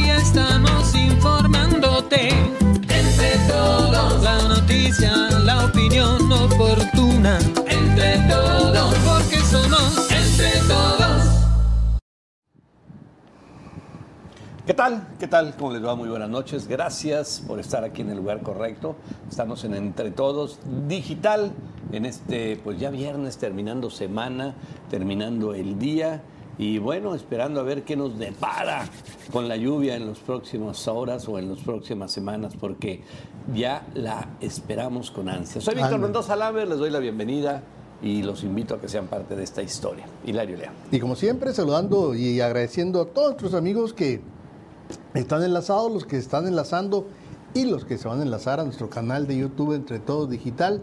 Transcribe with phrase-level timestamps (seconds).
[0.00, 2.28] estamos informándote.
[2.28, 5.12] Entre todos, la noticia,
[5.44, 7.38] la opinión oportuna.
[7.68, 11.22] Entre todos, porque somos entre todos.
[14.66, 15.08] ¿Qué tal?
[15.18, 15.56] ¿Qué tal?
[15.56, 15.94] ¿Cómo les va?
[15.94, 16.66] Muy buenas noches.
[16.66, 18.96] Gracias por estar aquí en el lugar correcto.
[19.28, 21.52] Estamos en Entre Todos Digital,
[21.90, 24.54] en este, pues ya viernes, terminando semana,
[24.88, 26.22] terminando el día.
[26.58, 28.84] Y bueno, esperando a ver qué nos depara
[29.32, 33.02] con la lluvia en las próximas horas o en las próximas semanas, porque
[33.54, 35.60] ya la esperamos con ansia.
[35.60, 35.98] Soy Víctor.
[35.98, 37.62] Mendoza Laver, les doy la bienvenida
[38.02, 40.04] y los invito a que sean parte de esta historia.
[40.26, 40.72] Hilario Lea.
[40.90, 44.20] Y como siempre, saludando y agradeciendo a todos nuestros amigos que
[45.14, 47.06] están enlazados, los que están enlazando
[47.54, 50.82] y los que se van a enlazar a nuestro canal de YouTube Entre Todos Digital.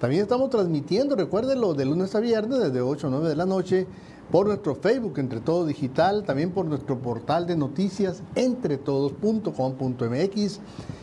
[0.00, 3.86] También estamos transmitiendo, recuérdenlo, de lunes a viernes desde 8 a 9 de la noche
[4.32, 10.60] por nuestro Facebook Entre Todos Digital, también por nuestro portal de noticias entretodos.com.mx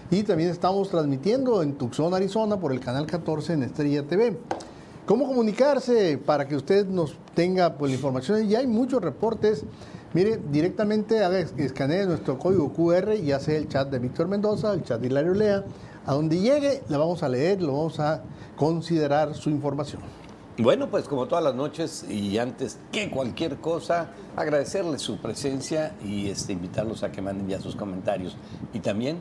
[0.09, 4.35] y también estamos transmitiendo en Tucson, Arizona por el canal 14 en Estrella TV.
[5.05, 8.47] ¿Cómo comunicarse para que usted nos tenga pues, la información?
[8.47, 9.63] Ya hay muchos reportes.
[10.13, 14.83] Mire, directamente haga, escanee nuestro código QR, ya sea el chat de Víctor Mendoza, el
[14.83, 15.65] chat de Hilario Lea.
[16.07, 18.23] A donde llegue, la vamos a leer, lo vamos a
[18.55, 20.01] considerar su información.
[20.61, 26.27] Bueno, pues como todas las noches y antes que cualquier cosa, agradecerles su presencia y
[26.27, 28.35] este, invitarlos a que manden ya sus comentarios.
[28.73, 29.19] Y también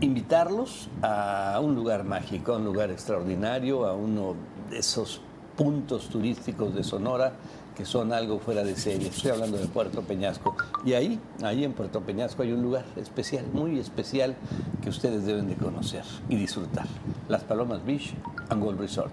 [0.00, 4.34] invitarlos a un lugar mágico, a un lugar extraordinario, a uno
[4.68, 5.20] de esos
[5.56, 7.34] puntos turísticos de Sonora
[7.76, 9.10] que son algo fuera de serie.
[9.10, 10.56] Estoy hablando de Puerto Peñasco.
[10.84, 14.34] Y ahí, ahí en Puerto Peñasco hay un lugar especial, muy especial,
[14.82, 16.86] que ustedes deben de conocer y disfrutar.
[17.28, 18.12] Las Palomas Beach
[18.48, 19.12] and Golf Resort.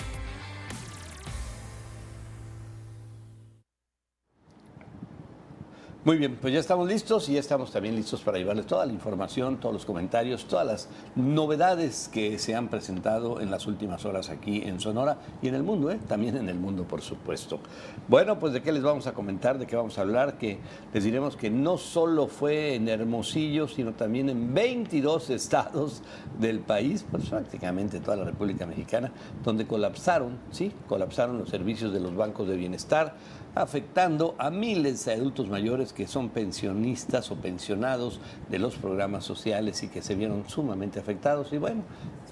[6.03, 8.91] Muy bien, pues ya estamos listos y ya estamos también listos para llevarles toda la
[8.91, 14.31] información, todos los comentarios, todas las novedades que se han presentado en las últimas horas
[14.31, 15.99] aquí en Sonora y en el mundo, ¿eh?
[16.07, 17.59] también en el mundo, por supuesto.
[18.07, 20.57] Bueno, pues de qué les vamos a comentar, de qué vamos a hablar, que
[20.91, 26.01] les diremos que no solo fue en Hermosillo, sino también en 22 estados
[26.39, 29.11] del país, pues prácticamente toda la República Mexicana,
[29.43, 33.13] donde colapsaron, sí, colapsaron los servicios de los bancos de bienestar,
[33.55, 38.19] afectando a miles de adultos mayores que son pensionistas o pensionados
[38.49, 41.83] de los programas sociales y que se vieron sumamente afectados y bueno,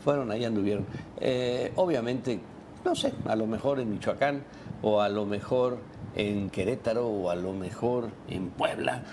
[0.04, 0.86] fueron ahí anduvieron.
[1.20, 2.40] Eh, obviamente,
[2.86, 4.44] no sé, a lo mejor en Michoacán
[4.82, 5.80] o a lo mejor
[6.16, 9.04] en Querétaro o a lo mejor en Puebla,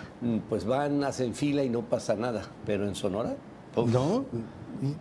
[0.49, 3.37] pues van, hacen fila y no pasa nada, pero en Sonora...
[3.75, 4.25] uf, No,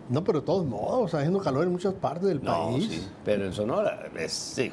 [0.08, 2.88] no, pero de todos modos, está haciendo calor en muchas partes del no, país.
[2.90, 4.72] sí, pero en Sonora es, al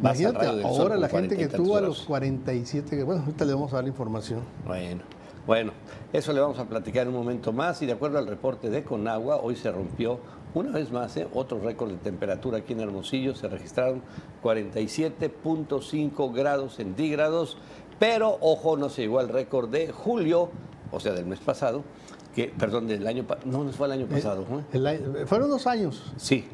[0.00, 3.44] Imagínate, ahora la gente 40 y que tantos tuvo a los 47, que- bueno, ahorita
[3.44, 4.40] le vamos a dar la información.
[4.66, 5.02] Bueno,
[5.46, 5.72] bueno,
[6.12, 8.82] eso le vamos a platicar en un momento más y de acuerdo al reporte de
[8.84, 10.18] Conagua, hoy se rompió
[10.54, 11.26] una vez más ¿eh?
[11.34, 14.02] otro récord de temperatura aquí en Hermosillo, se registraron
[14.42, 17.56] 47.5 grados centígrados,
[17.98, 20.50] pero ojo, no se llegó al récord de julio,
[20.90, 21.82] o sea, del mes pasado,
[22.34, 24.64] que, perdón, del año, no, no fue el año pasado, ¿eh?
[24.72, 26.12] El año- fueron dos años.
[26.16, 26.44] sí,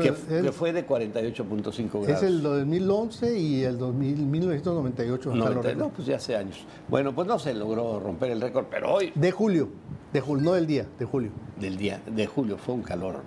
[0.00, 0.12] que,
[0.52, 2.08] fue de 48.5 grados.
[2.08, 5.30] Es el 2011 y el 2000, 1998.
[5.30, 5.84] acá lo 90, recuerdo.
[5.88, 6.64] no, pues ya hace años.
[6.88, 9.68] Bueno, pues no se logró romper el récord, pero hoy De julio,
[10.12, 11.30] de julio, no del día, de julio.
[11.60, 13.20] del día de julio fue un calor,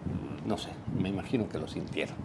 [0.46, 0.69] no sé,
[1.00, 2.16] me imagino que lo sintieron.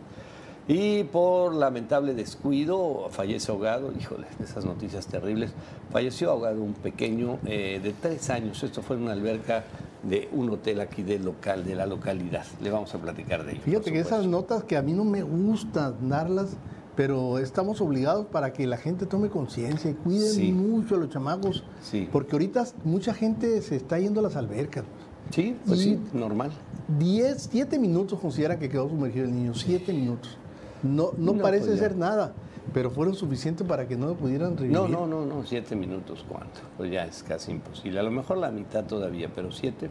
[0.66, 5.52] Y por lamentable descuido fallece ahogado, híjole, esas noticias terribles,
[5.92, 9.64] falleció ahogado un pequeño eh, de tres años, esto fue en una alberca
[10.02, 12.44] de un hotel aquí del local, de la localidad.
[12.62, 13.60] Le vamos a platicar de ello.
[13.62, 16.56] Fíjate que esas notas que a mí no me gusta darlas,
[16.96, 20.50] pero estamos obligados para que la gente tome conciencia y cuiden Sí.
[20.52, 21.62] mucho a los chamacos.
[21.82, 22.08] Sí.
[22.10, 24.84] Porque ahorita mucha gente se está yendo a las albercas.
[25.30, 26.52] Sí, pues Y- sí, normal.
[26.98, 30.38] 10, 7 minutos considera que quedó sumergido el niño, 7 minutos.
[30.84, 32.34] No, no, No, parece pues ser nada,
[32.72, 34.76] pero fueron suficientes para que no lo pudieran revivir.
[34.76, 36.60] No, no, no, no, siete minutos, ¿cuánto?
[36.76, 37.98] Pues ya es casi imposible.
[37.98, 39.90] A lo mejor la mitad todavía, pero siete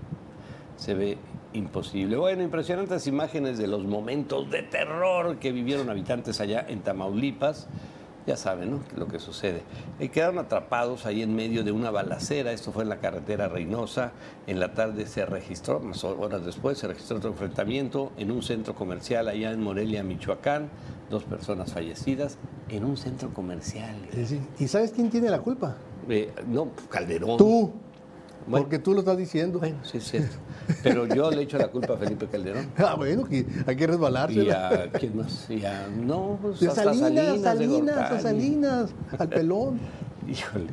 [0.77, 1.17] se ve
[1.53, 2.17] imposible.
[2.17, 7.67] Bueno, impresionantes imágenes de los momentos de terror que vivieron habitantes allá en Tamaulipas
[8.25, 8.79] ya saben ¿no?
[8.95, 9.61] lo que sucede.
[9.99, 14.11] Eh, quedaron atrapados ahí en medio de una balacera, esto fue en la carretera Reynosa,
[14.47, 18.75] en la tarde se registró, unas horas después se registró otro enfrentamiento en un centro
[18.75, 20.69] comercial allá en Morelia, Michoacán,
[21.09, 22.37] dos personas fallecidas
[22.69, 23.95] en un centro comercial.
[24.59, 25.75] ¿Y sabes quién tiene la culpa?
[26.09, 27.37] Eh, no, Calderón.
[27.37, 27.71] Tú.
[28.49, 29.59] Porque tú lo estás diciendo.
[29.59, 30.35] Bueno, sí es cierto.
[30.81, 32.71] Pero yo le echo la culpa a Felipe Calderón.
[32.77, 34.43] Ah, bueno, que hay que resbalarse.
[34.43, 35.49] Y a, ¿quién más?
[35.49, 39.79] Y a, no, pues de Salinas, Salinas, Salinas, a Salinas, al pelón.
[40.29, 40.67] Híjole,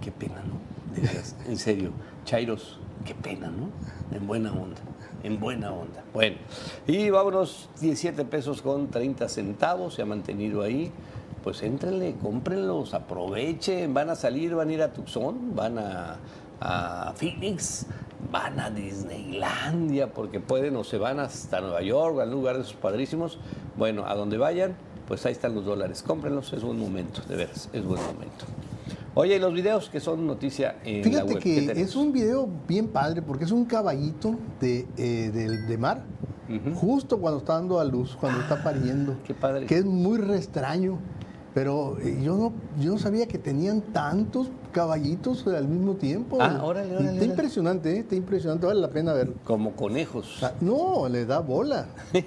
[0.00, 0.94] qué pena, ¿no?
[0.94, 1.92] De veras, en serio,
[2.24, 3.68] Chairos, qué pena, ¿no?
[4.16, 4.80] En buena onda,
[5.22, 6.02] en buena onda.
[6.12, 6.36] Bueno,
[6.86, 10.92] y vámonos, 17 pesos con 30 centavos, se ha mantenido ahí.
[11.42, 16.18] Pues éntrenle, cómprenlos, aprovechen, van a salir, van a ir a Tucson, van a,
[16.60, 17.86] a Phoenix,
[18.30, 22.74] van a Disneylandia, porque pueden o se van hasta Nueva York, al lugar de sus
[22.74, 23.38] padrísimos.
[23.76, 24.74] Bueno, a donde vayan,
[25.08, 26.02] pues ahí están los dólares.
[26.02, 28.44] Cómprenlos, es buen momento, de veras, es buen momento.
[29.14, 31.42] Oye, ¿y los videos que son noticia en Fíjate la web?
[31.42, 36.04] que es un video bien padre porque es un caballito de, eh, de, de mar,
[36.76, 39.16] justo cuando está dando a luz, cuando está pariendo.
[39.26, 39.66] qué padre.
[39.66, 40.98] Que es muy re extraño.
[41.54, 46.38] Pero eh, yo no, yo no sabía que tenían tantos caballitos al mismo tiempo.
[46.40, 47.24] Ah, órale, Y órale, Está órale.
[47.26, 47.98] impresionante, ¿eh?
[48.00, 49.32] está impresionante, vale la pena ver.
[49.44, 50.40] Como conejos.
[50.60, 51.86] No, le da bola.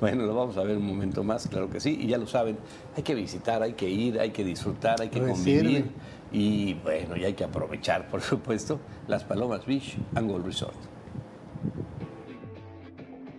[0.00, 1.96] Bueno, lo vamos a ver un momento más, claro que sí.
[2.00, 2.56] Y ya lo saben,
[2.96, 5.92] hay que visitar, hay que ir, hay que disfrutar, hay que convivir.
[6.32, 10.74] Y bueno, y hay que aprovechar, por supuesto, las Palomas Beach and Golf Resort.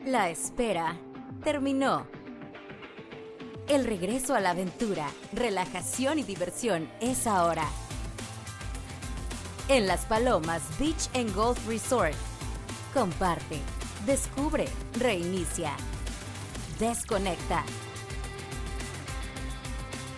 [0.05, 0.95] La espera
[1.43, 2.03] terminó.
[3.71, 7.63] El regreso a la aventura, relajación y diversión es ahora.
[9.69, 12.13] En Las Palomas Beach and Golf Resort.
[12.93, 13.59] Comparte,
[14.05, 14.65] descubre,
[14.99, 15.71] reinicia,
[16.81, 17.63] desconecta.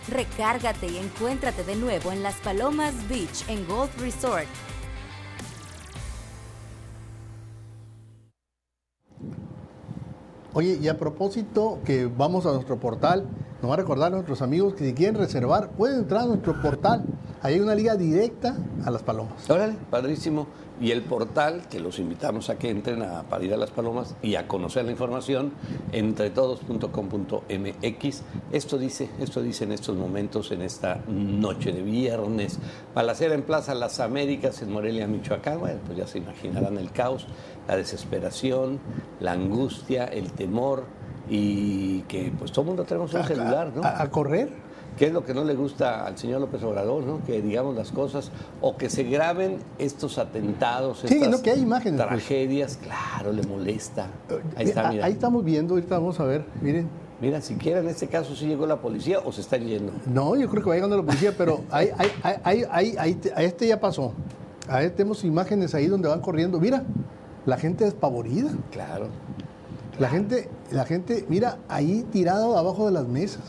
[0.08, 4.48] Recárgate y encuéntrate de nuevo en Las Palomas Beach and Golf Resort.
[10.54, 13.28] Oye, y a propósito que vamos a nuestro portal,
[13.64, 16.60] nos va a recordar a nuestros amigos que si quieren reservar, pueden entrar a nuestro
[16.60, 17.02] portal.
[17.40, 19.48] Ahí hay una liga directa a las palomas.
[19.48, 20.46] Órale, padrísimo.
[20.82, 24.16] Y el portal, que los invitamos a que entren a, para ir a las palomas
[24.20, 25.54] y a conocer la información,
[25.92, 28.22] entretodos.com.mx.
[28.52, 32.58] Esto dice, esto dice en estos momentos, en esta noche de viernes.
[32.94, 35.60] Balacera en Plaza Las Américas, en Morelia, Michoacán.
[35.60, 37.26] Bueno, pues ya se imaginarán el caos,
[37.66, 38.78] la desesperación,
[39.20, 40.84] la angustia, el temor
[41.28, 43.82] y que pues todo el mundo tenemos un celular, ¿no?
[43.82, 44.48] A, a correr.
[44.96, 47.18] ¿Qué es lo que no le gusta al señor López Obrador, ¿no?
[47.24, 48.30] Que digamos las cosas
[48.60, 51.42] o que se graben estos atentados, Sí, estas ¿no?
[51.42, 52.08] Que hay imágenes, pues.
[52.10, 54.06] tragedias, claro, le molesta.
[54.54, 55.06] Ahí está, mira.
[55.06, 56.88] Ahí estamos viendo, ahorita vamos a ver, miren.
[57.20, 59.92] Mira, siquiera en este caso sí llegó la policía o se están yendo.
[60.06, 61.90] No, yo creo que va llegando la policía, pero ahí-
[62.98, 64.12] ahí te- a este ya pasó.
[64.68, 66.60] A este tenemos imágenes ahí donde van corriendo.
[66.60, 66.84] Mira,
[67.46, 68.50] la gente despavorida.
[68.70, 69.06] Claro.
[69.98, 73.42] La gente, la gente, mira, ahí tirado abajo de las mesas.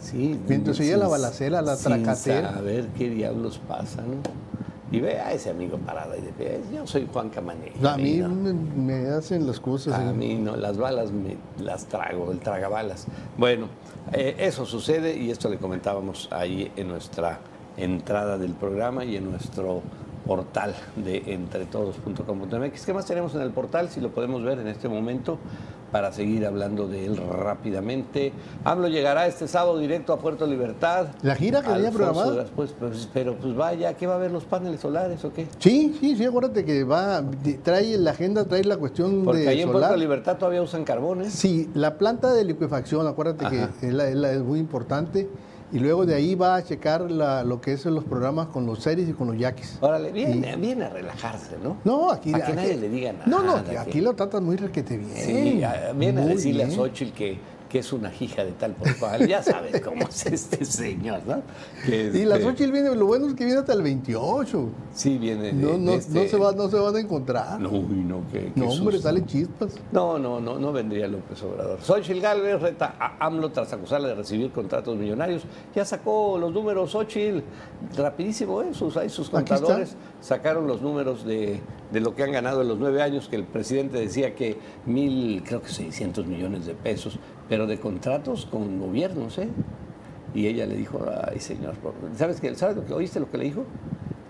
[0.00, 0.38] Sí.
[0.48, 2.52] Mientras sin- la balacera, la sin tracatera.
[2.54, 4.16] saber qué diablos pasa, ¿no?
[4.92, 6.60] Y ve a ese amigo parado ahí de pie.
[6.72, 7.72] Yo soy Juan Camaney.
[7.82, 8.28] A mí no.
[8.28, 9.94] me, me hacen las cosas.
[9.98, 10.12] A ¿eh?
[10.12, 13.06] mí no, las balas me las trago, el tragabalas.
[13.36, 13.68] Bueno,
[14.12, 17.40] eh, eso sucede y esto le comentábamos ahí en nuestra
[17.76, 19.82] entrada del programa y en nuestro
[20.26, 22.84] portal de entretodos.com.mx.
[22.86, 23.88] ¿Qué más tenemos en el portal?
[23.90, 25.38] Si lo podemos ver en este momento
[25.92, 28.32] para seguir hablando de él rápidamente.
[28.64, 31.06] AMLO llegará este sábado directo a Puerto Libertad.
[31.22, 32.42] ¿La gira que Alfonso programada?
[32.42, 35.46] Después, pues, pero pues vaya, ¿qué va a haber los paneles solares o qué?
[35.60, 37.22] Sí, sí, sí, acuérdate que va,
[37.62, 39.82] trae la agenda, trae la cuestión Porque de ahí en solar.
[39.90, 41.32] Puerto Libertad todavía usan carbones.
[41.32, 43.70] Sí, la planta de liquefacción, acuérdate Ajá.
[43.80, 45.28] que es, la- es la- es muy importante.
[45.72, 48.80] Y luego de ahí va a checar la- lo que es los programas con los
[48.82, 49.78] series y con los yaquis.
[49.80, 51.78] Órale, viene, viene a relajarse, ¿no?
[51.84, 52.30] No, aquí.
[52.30, 53.24] Para que aquí- nadie le diga nada.
[53.26, 55.10] No, no, aquí lo tratan muy requete bien.
[55.16, 56.78] Sí, a- viene a decirle bien.
[56.78, 57.38] a Xochitl que,
[57.74, 59.26] que es una hija de tal por cual.
[59.26, 61.42] Ya sabes cómo es este señor, ¿no?
[61.84, 64.68] Que, Y la este, Xochitl viene, lo bueno es que viene hasta el 28.
[64.94, 65.42] Sí, viene.
[65.46, 67.58] de- No, de no, este- no, se, va, no se van a encontrar.
[67.60, 69.74] No, uy, no, qué, qué No, hombre, salen chispas.
[69.90, 71.80] No, no, no, no vendría López Obrador.
[71.82, 75.42] Xochitl Galvez reta a AMLO tras acusarle de recibir contratos millonarios.
[75.74, 77.40] Ya sacó los números Xochitl,
[77.96, 78.72] rapidísimo, ¿eh?
[78.72, 81.58] Sus, ahí sus contadores sacaron los números de,
[81.90, 85.42] de lo que han ganado en los nueve años, que el presidente decía que mil,
[85.44, 89.48] creo que 600 millones de pesos, pero de contratos con gobiernos, ¿eh?
[90.34, 91.74] Y ella le dijo, ay señor,
[92.16, 92.54] ¿sabes, qué?
[92.56, 93.64] ¿sabes lo que oíste lo que le dijo?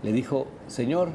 [0.02, 1.08] Le dijo, señor,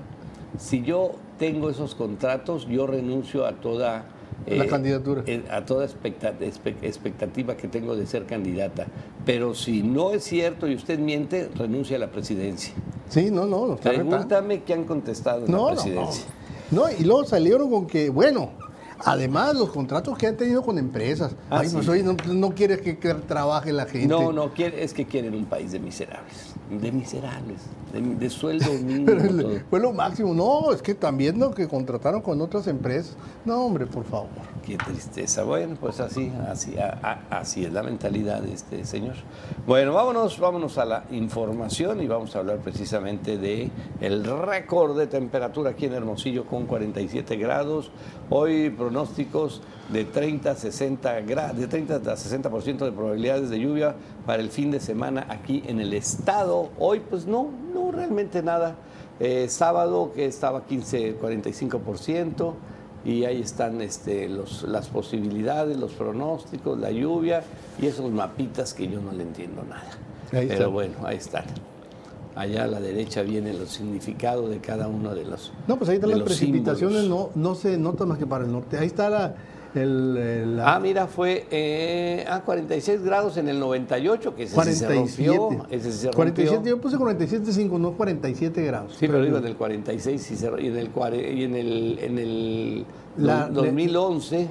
[0.57, 4.05] si yo tengo esos contratos, yo renuncio a toda
[4.47, 5.21] La candidatura.
[5.27, 8.87] eh, a toda expectativa que tengo de ser candidata.
[9.25, 12.73] Pero si no es cierto y usted miente, renuncia a la presidencia.
[13.09, 13.75] Sí, no, no, lo.
[13.77, 15.75] Pregúntame qué han contestado en No, la no, no.
[15.83, 16.25] presidencia.
[16.71, 18.51] No, y luego salieron con que, bueno,
[19.05, 21.33] además los contratos que han tenido con empresas.
[21.49, 21.91] Ah, Ay, pues sí.
[21.91, 24.07] oye, no, no quieres que, trabaje la gente.
[24.07, 26.53] No, no, es que quieren un país de miserables.
[26.69, 27.61] De miserables.
[27.93, 29.05] De, de sueldo mínimo.
[29.07, 30.33] Pero el- fue lo máximo.
[30.33, 33.15] No, es que también lo que contrataron con otras empresas.
[33.45, 34.29] No, hombre, por favor.
[34.69, 35.41] Qué tristeza.
[35.45, 39.15] Bueno, pues así, así, a- así es la mentalidad de este señor.
[39.65, 45.07] Bueno, vámonos, vámonos a la información y vamos a hablar precisamente de el récord de
[45.07, 47.89] temperatura aquí en Hermosillo con 47 grados.
[48.29, 53.95] Hoy pronósticos de 30 a 60 gra- de 30 a 60% de probabilidades de lluvia
[54.27, 56.69] para el fin de semana aquí en el estado.
[56.77, 58.75] Hoy pues no, no realmente nada.
[59.19, 62.53] Eh, sábado que estaba 15, 45%.
[63.05, 67.43] Y ahí están este, los, las posibilidades, los pronósticos, la lluvia
[67.81, 69.91] y esos mapitas que yo no le entiendo nada.
[70.31, 71.45] Ahí Pero bueno, ahí están.
[72.35, 75.51] Allá a la derecha viene los significados de cada uno de los.
[75.67, 77.35] No, pues ahí están las precipitaciones, símbolos.
[77.35, 78.77] no, no se nota más que para el norte.
[78.77, 79.35] Ahí está la,
[79.75, 84.73] el, la- Ah, mira, fue eh, a 46 grados en el 98, que ese sí
[84.73, 85.35] se 47.
[85.37, 85.65] rompió.
[85.69, 86.15] Ese se rompió.
[86.17, 88.95] 47, yo puse 47.5, no 47 grados.
[88.99, 90.89] Sí, pero digo en el 46 sí se, y en el,
[91.37, 92.85] y en el, en el
[93.17, 94.47] La- do- 2011,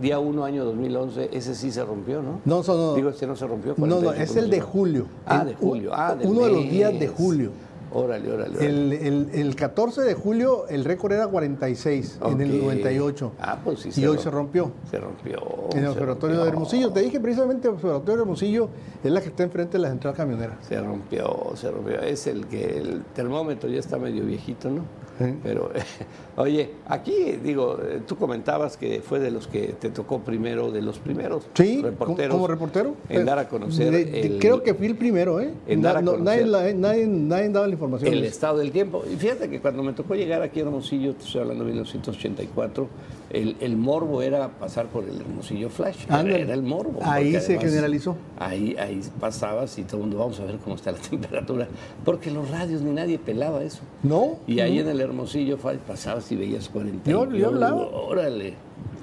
[0.00, 2.40] día 1, año 2011, ese sí se rompió, ¿no?
[2.44, 2.94] No, son- no.
[2.94, 3.74] Digo, este no se rompió.
[3.76, 4.66] No, no, 48, es el de no.
[4.66, 5.06] julio.
[5.26, 5.90] Ah, de julio.
[5.94, 7.10] Ah, del uno de los días de mes.
[7.16, 7.50] julio.
[7.94, 8.56] Órale, órale.
[8.56, 8.66] órale.
[8.66, 12.62] El, el- el 14 de julio el récord era 46 en el Ok.
[12.64, 13.32] 98.
[13.40, 13.90] Ah, pues sí.
[14.00, 14.72] y hoy se rompió.
[14.90, 15.40] Se rompió.
[15.72, 16.48] En el se observatorio de.
[16.48, 16.90] Hermosillo.
[16.92, 18.68] Te dije precisamente el observatorio de Hermosillo
[19.02, 20.58] es la que está enfrente de la central camionera.
[20.60, 22.00] Se rompió, se rompió.
[22.00, 24.82] Es el que el termómetro ya está medio viejito, ¿no?
[25.18, 25.34] Sí.
[25.42, 25.70] Pero,
[26.36, 30.82] oye, aquí, digo, eh, tú comentabas que fue de los que te tocó primero, de
[30.82, 32.34] los primeros Sí, como, reporteros.
[32.34, 32.94] como reportero.
[33.08, 33.90] En dar a conocer.
[33.92, 35.52] De- de- el- creo que fui el primero, ¿eh?
[35.66, 36.46] en dar a No, conocer.
[36.46, 38.12] nadie, la- nadie, nadie daba la información.
[38.12, 39.04] El estado del tiempo.
[39.12, 42.88] Y fíjate que cuando me tocó llegar aquí a Hermosillo, te estoy hablando de 1984,
[43.30, 46.04] el, el morbo era pasar por el Hermosillo Flash.
[46.08, 46.20] Era,
[46.54, 47.00] el morbo.
[47.02, 48.16] Ahí se generalizó.
[48.38, 51.66] Ahí, ahí pasabas y todo el mundo, vamos a ver cómo está la temperatura.
[52.04, 53.80] Porque los radios ni nadie pelaba eso.
[54.02, 54.36] No.
[54.46, 54.82] Y ahí no.
[54.82, 57.10] en el Hermosillo pasabas y veías 40.
[57.10, 57.76] Yo- yo hablaba.
[57.86, 58.54] Órale.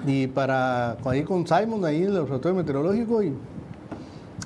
[0.06, 3.32] Y para ahí con Simon, ahí en el observatorio meteorológico, y,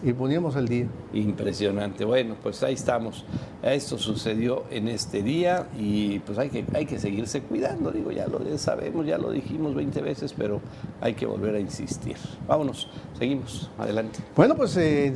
[0.03, 0.87] y poníamos el día.
[1.15, 2.05] Impresionante.
[2.05, 3.25] Bueno, pues ahí estamos.
[3.63, 7.91] Esto sucedió en este día y pues hay que, hay que seguirse cuidando.
[7.91, 10.61] Digo, ya lo sabemos, ya lo dijimos 20 veces, pero
[11.01, 12.17] hay que volver a insistir.
[12.47, 13.71] Vámonos, seguimos.
[13.79, 14.19] Adelante.
[14.37, 15.15] Bueno, pues eh,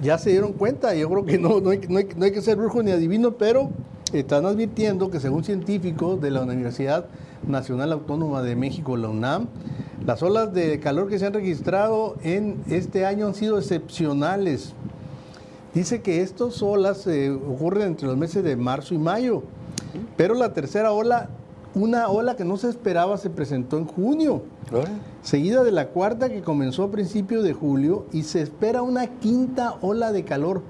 [0.00, 2.40] ya se dieron cuenta, yo creo que no, no, hay, no hay- no hay que
[2.40, 3.70] ser brujo ni adivino, pero
[4.12, 7.06] están advirtiendo que según científicos de la Universidad
[7.46, 9.48] Nacional Autónoma de México, la UNAM,
[10.06, 14.74] las olas de calor que se han registrado en este año han sido excepcionales.
[15.74, 19.42] Dice que estas olas eh, ocurren entre los meses de marzo y mayo,
[20.16, 21.28] pero la tercera ola,
[21.74, 24.42] una ola que no se esperaba, se presentó en junio
[25.22, 29.76] seguida de la cuarta que comenzó a principios de julio y se espera una quinta
[29.80, 30.62] ola de calor.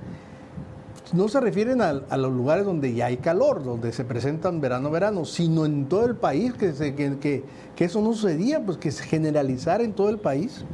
[1.13, 5.67] No se refieren a, los lugares donde ya hay calor, donde se presentan verano-verano, sino
[5.67, 6.73] en todo el país, que,
[7.77, 10.65] que, eso no sucedía, pues que se generalizara en todo el país.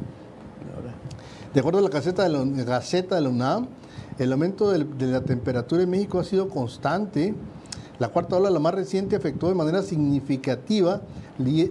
[1.52, 2.44] De acuerdo a la Gaceta de la,
[3.20, 3.66] de UNAM,
[4.18, 7.34] el aumento del- de la temperatura en México ha sido constante.
[7.98, 11.00] La cuarta ola, la más reciente, afectó de manera significativa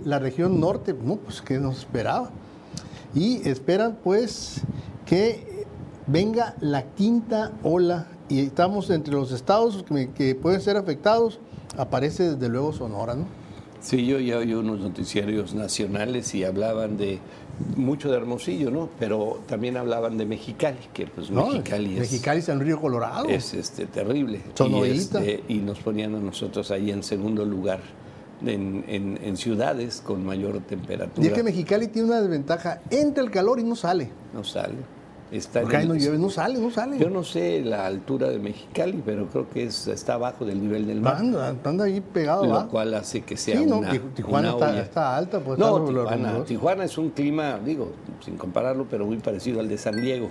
[0.03, 2.31] la región norte, no, pues que nos esperaba.
[3.13, 4.61] Y esperan pues
[5.05, 5.65] que
[6.05, 11.39] venga la quinta ola y estamos entre los estados que, que pueden ser afectados,
[11.77, 13.25] aparece desde luego Sonora, ¿no?
[13.79, 17.19] Sí, yo ya oí unos noticiarios nacionales y hablaban de
[17.75, 18.89] mucho de Hermosillo, ¿no?
[18.99, 21.47] Pero también hablaban de Mexicali, que pues ¿No?
[21.47, 21.99] Mexicali es...
[21.99, 23.29] Mexicali, San Río Colorado.
[23.29, 24.41] es este, terrible.
[24.55, 25.23] Sonorita.
[25.23, 27.79] Y, este, y nos ponían a nosotros ahí en segundo lugar
[28.45, 31.23] en, en- en ciudades con mayor temperatura.
[31.25, 34.09] Y es que Mexicali tiene una desventaja, entra el calor y no sale.
[34.33, 34.75] No sale.
[35.29, 36.97] Está Porque ahí no llueve, no sale, no sale.
[36.97, 40.87] Yo no sé la altura de Mexicali, pero creo que es, está abajo del nivel
[40.87, 41.17] del mar.
[41.17, 42.67] Anda, anda ahí pegado, Lo ¿va?
[42.69, 46.43] cual hace que sea Sí, no, una, Tiju- Tijuana una está, está alta, pues no,
[46.45, 47.91] Tijuana, es un clima, digo,
[48.23, 50.29] sin compararlo, pero muy parecido al de San Diego.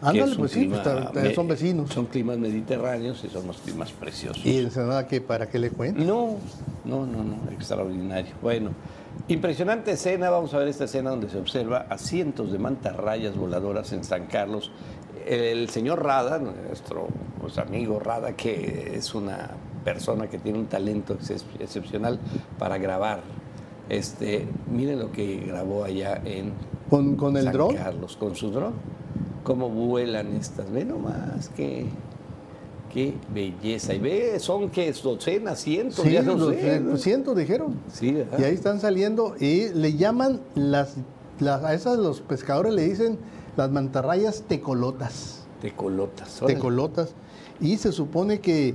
[0.00, 1.90] Ándale, pues sí, pues, clima está- son vecinos.
[1.90, 4.46] Son climas mediterráneos y son los climas preciosos.
[4.46, 6.02] Y Ensenada, que ¿para qué le cuento?
[6.02, 6.36] No,
[6.86, 8.32] no, no, no, extraordinario.
[8.40, 8.70] Bueno,
[9.26, 13.92] impresionante escena, vamos a ver esta escena donde se observa a cientos de mantarrayas voladoras
[13.92, 14.70] en San Carlos.
[15.26, 17.08] El señor Rada, nuestro
[17.40, 19.50] pues, amigo Rada, que es una
[19.84, 22.18] persona que tiene un talento ex- excepcional
[22.58, 23.20] para grabar.
[23.88, 26.52] Este, miren lo que grabó allá en
[26.88, 27.74] Con, con el San dron.
[27.74, 28.74] Carlos, con su dron.
[29.44, 30.70] Cómo vuelan estas.
[30.70, 31.86] Ve nomás, qué,
[32.92, 33.94] qué belleza.
[33.94, 37.74] Y ve, son que docenas, cientos, Sí, ya no sé, eh, cientos dijeron.
[37.92, 38.16] Sí.
[38.38, 40.94] Y ahí están saliendo y le llaman las,
[41.40, 43.18] las a esas los pescadores le dicen
[43.56, 45.46] las mantarrayas tecolotas.
[45.60, 46.40] Tecolotas.
[46.42, 46.54] órale.
[46.54, 47.14] Tecolotas.
[47.60, 48.74] Y se supone que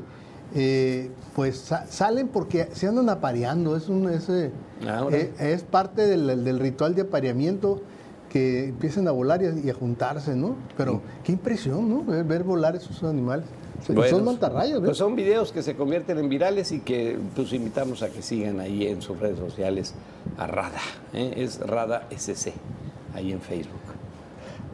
[0.55, 3.75] eh, pues sa- salen porque se andan apareando.
[3.77, 4.51] Es un es, eh,
[4.87, 7.81] Ah, eh, es parte del, del ritual de apareamiento
[8.29, 10.55] que empiezan a volar y a, y a juntarse, ¿no?
[10.75, 12.03] Pero qué impresión, ¿no?
[12.03, 13.45] Ver, ver volar esos animales.
[13.87, 14.89] Bueno, son mantarrayas, ¿ves?
[14.89, 18.59] Pues son videos que se convierten en virales y que pues invitamos a que sigan
[18.59, 19.93] ahí en sus redes sociales
[20.37, 20.79] a Rada.
[21.13, 21.33] ¿eh?
[21.37, 22.53] Es Rada SC,
[23.13, 23.81] ahí en Facebook.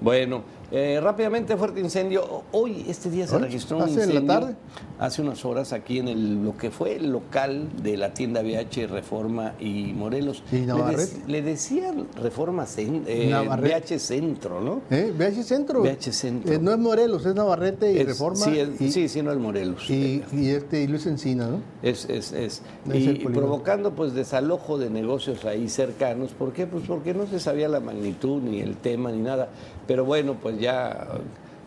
[0.02, 2.44] Bueno, eh, rápidamente fuerte incendio.
[2.52, 4.34] Hoy, este día se registró un ¿Hace en la incendio.
[4.34, 4.56] tarde?
[5.00, 8.88] Hace unas horas aquí en el, lo que fue el local de la tienda BH
[8.88, 10.44] Reforma y Morelos.
[10.52, 11.18] ¿Y le, Navarrete?
[11.28, 13.96] le decían Reforma eh, Navarrete.
[13.96, 14.82] BH Centro, ¿no?
[14.92, 15.14] ¿Eh?
[15.18, 15.82] VH Centro.
[15.82, 16.54] VH Centro.
[16.54, 18.36] Eh, no es Morelos, es Navarrete y Es- Reforma.
[18.46, 19.90] Sí, es- y, sí, sí, no es Morelos.
[19.90, 21.62] y, y este, y Luis Encina, ¿no?
[21.82, 22.62] Es, es, es.
[22.94, 26.32] Y, y provocando pues desalojo de negocios ahí cercanos.
[26.34, 26.68] ¿Por qué?
[26.68, 29.50] Pues porque no se sabía la magnitud ni el tema ni nada.
[29.88, 31.08] Pero bueno, pues ya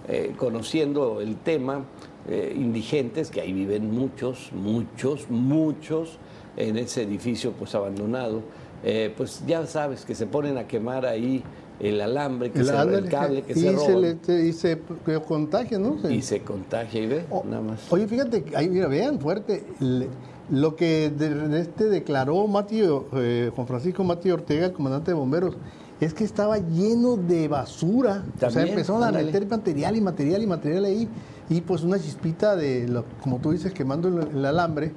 [0.08, 1.84] eh, conociendo el tema,
[2.28, 6.18] eh, indigentes, que ahí viven muchos, muchos, muchos,
[6.56, 8.42] en ese edificio pues abandonado,
[8.84, 11.42] eh, pues ya sabes que se ponen a quemar ahí
[11.80, 14.78] el alambre, que se, ándale, el cable que y se roban le- te- y se
[15.26, 15.99] contagia, ¿no?
[16.00, 17.90] Se- y se contagia y ve, O- nada más.
[17.92, 19.64] Oye, fíjate, ahí, mira, vean fuerte.
[19.80, 20.08] le-
[20.50, 22.82] lo que de este declaró Mati,
[23.14, 25.56] eh, Juan Francisco Mati Ortega, el comandante de bomberos,
[26.04, 28.25] es que estaba lleno de basura.
[28.40, 31.09] o sea, empezaron a meter material y material y material ahí.
[31.49, 34.92] Y pues una chispita de, lo, como tú dices, quemando el, el alambre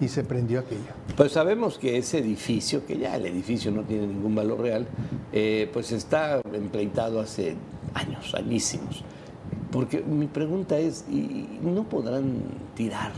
[0.00, 0.92] y se prendió aquello.
[1.16, 4.86] Pues sabemos que ese edificio, que ya el edificio no tiene ningún valor real,
[5.32, 7.56] eh, pues está empleitado hace
[7.94, 9.04] años, añísimos.
[9.70, 12.36] Porque mi pregunta es, ¿y no podrán
[12.74, 13.12] tirar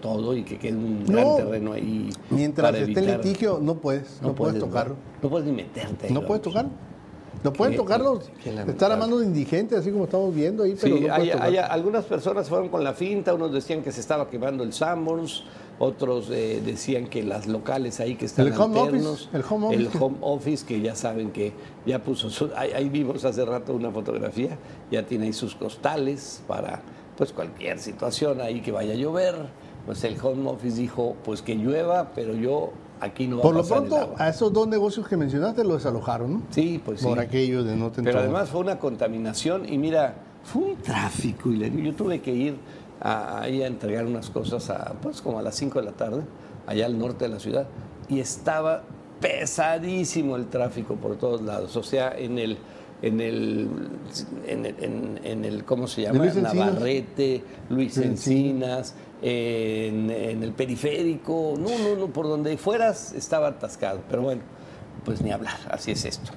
[0.00, 1.34] todo y que quede un gran No.
[1.36, 2.08] terreno ahí?
[2.30, 4.96] Mientras para esté en litigio, no puedes, no, puedes tocarlo.
[5.22, 6.06] No puedes ni meterte.
[6.06, 6.70] ahí, No puedes tocarlo.
[7.44, 8.18] No pueden Qué- tocarlo.
[8.20, 8.94] qué Estar lamentable.
[8.94, 12.04] a manos de indigentes, así como estamos viendo ahí, pero Sí, no hay, hay- algunas
[12.04, 15.42] personas fueron con la finta, unos decían que se estaba quemando el Sanborns,
[15.78, 19.66] otros eh, decían que las locales ahí que están El home alternos, office, el home
[19.66, 19.98] office.
[19.98, 21.52] home office, que ya saben que
[21.84, 24.56] ya puso, su- ahí, ahí vimos hace rato una fotografía,
[24.90, 26.82] ya tiene ahí sus costales para
[27.16, 29.34] pues cualquier situación ahí que vaya a llover,
[29.84, 32.70] pues el home office dijo pues que llueva, pero yo
[33.02, 34.16] aquí no va Por a lo el pronto, agua.
[34.18, 36.42] a esos dos negocios que mencionaste los desalojaron, ¿no?
[36.50, 37.06] Sí, pues sí.
[37.06, 41.50] Por aquello de no te Pero además fue una contaminación y mira, fue un tráfico.
[41.50, 42.56] Y yo tuve que ir
[43.00, 46.22] a- ahí a entregar unas cosas a, pues como a las 5 de la tarde,
[46.66, 47.66] allá al norte de la ciudad,
[48.08, 48.82] y estaba
[49.20, 51.76] pesadísimo el tráfico por todos lados.
[51.76, 52.56] O sea, en el,
[53.02, 53.68] en el,
[54.46, 56.18] en el, en- en el ¿cómo se llama?
[56.24, 56.36] Luis.
[56.36, 63.48] Navarrete, Luis Luis Encinas, en, en el periférico, no, no, no, por donde fueras estaba
[63.48, 64.00] atascado.
[64.08, 64.42] Pero bueno,
[65.04, 66.30] pues ni hablar, así es esto.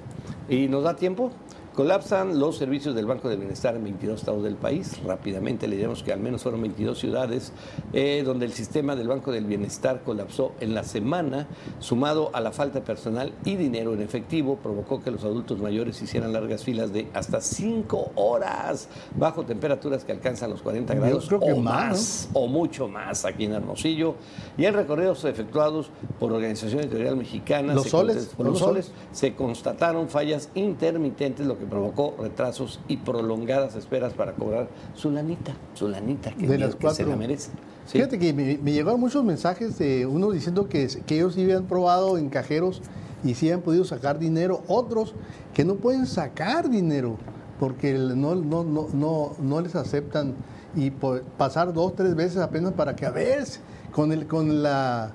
[0.50, 1.32] ¿Y nos da tiempo?
[1.76, 4.98] Colapsan los servicios del Banco del Bienestar en 22 estados del país.
[5.04, 7.52] Rápidamente le diremos que al menos fueron 22 ciudades
[7.92, 11.48] eh, donde el sistema del Banco del Bienestar colapsó en la semana,
[11.80, 16.02] sumado a la falta de personal y dinero en efectivo, provocó que los adultos mayores
[16.02, 21.28] hicieran largas filas de hasta 5 horas bajo temperaturas que alcanzan los 40 Yo grados
[21.28, 24.16] creo que o más, o mucho más aquí en Hermosillo.
[24.58, 25.90] Y en recorridos efectuados
[26.22, 32.16] por Organización Editorial Mexicana, Los soles, los soles, se constataron fallas intermitentes, lo que provocó
[32.20, 37.06] retrasos y prolongadas esperas para cobrar su lanita, su lanita que, de las que se
[37.06, 37.52] la merece.
[37.86, 38.00] Sí.
[38.00, 41.66] Fíjate que me, me llegaron muchos mensajes de unos diciendo que, que ellos sí habían
[41.66, 42.82] probado en cajeros
[43.24, 45.14] y sí habían podido sacar dinero, otros
[45.54, 47.18] que no pueden sacar dinero
[47.60, 50.36] porque no, no, no, no, no les aceptan
[50.76, 53.46] y pasar dos, tres veces apenas para que a ver,
[53.92, 55.12] con el, con la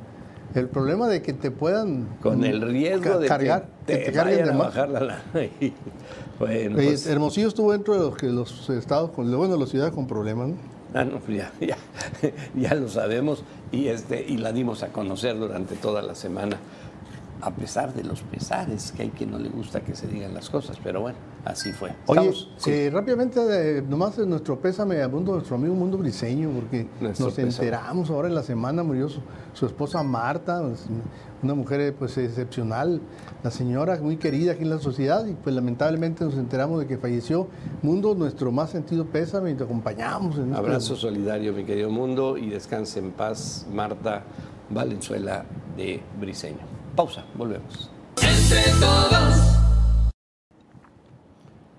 [0.54, 4.48] el problema de que te puedan Con el riesgo de cargar, que te, carguen vayan
[4.48, 4.66] de más.
[4.68, 5.22] bajar la lana.
[5.60, 5.72] Y,
[6.38, 10.06] bueno, pues, Hermosillo estuvo dentro de los, que los estados, con, bueno, las ciudades con
[10.06, 10.54] problemas, ¿no?
[10.94, 11.76] Ah, no, pues ya, ya,
[12.56, 16.56] ya lo sabemos y, este, y la dimos a conocer durante toda la semana,
[17.42, 20.50] a pesar de los pesares, que hay quien no le gusta que se digan las
[20.50, 21.92] cosas, pero bueno, así fue.
[22.06, 22.32] Oye,
[22.66, 28.10] eh, rápidamente, eh, nomás nuestro pésame a mundo, nuestro amigo Mundo Briseño, porque nos enteramos
[28.10, 30.62] ahora en la semana murió su, esposa Marta,
[31.42, 33.00] una mujer pues excepcional,
[33.42, 36.98] la señora muy querida aquí en la sociedad, y pues lamentablemente nos enteramos de que
[36.98, 37.48] falleció.
[37.82, 40.36] Mundo, nuestro más sentido pésame y te acompañamos.
[40.36, 44.24] En este Abrazo solidario, mi querido Mundo, y descanse en paz, Marta
[44.68, 45.44] Valenzuela
[45.76, 46.79] de Briseño.
[46.96, 47.90] Pausa, volvemos.
[48.20, 49.60] Entre todos.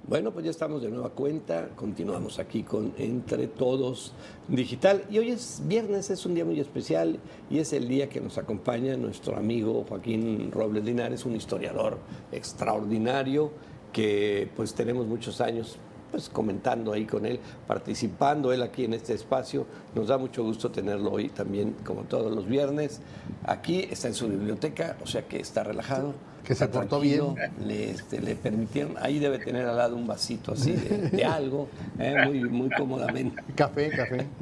[0.08, 4.13] Bueno, pues ya estamos de nueva cuenta, continuamos aquí con Entre Todos
[4.50, 7.17] Digital y hoy es viernes, es un día muy especial
[7.50, 11.97] y es el día que nos acompaña nuestro amigo Joaquín Robles Linares, un historiador
[12.34, 13.54] extraordinario
[13.93, 15.78] que pues tenemos muchos años
[16.12, 19.65] pues comentando ahí con él, participando él aquí en este espacio.
[19.95, 23.02] Nos da mucho gusto tenerlo hoy también, como todos los viernes.
[23.45, 26.13] Aquí está en su biblioteca, o sea que está relajado.
[26.43, 27.36] Que se portó bien.
[27.65, 31.67] Le, este, le, permitieron, ahí debe tener al lado un vasito así de, algo,
[32.00, 33.41] eh, muy, muy cómodamente.
[33.56, 34.28] Café, café.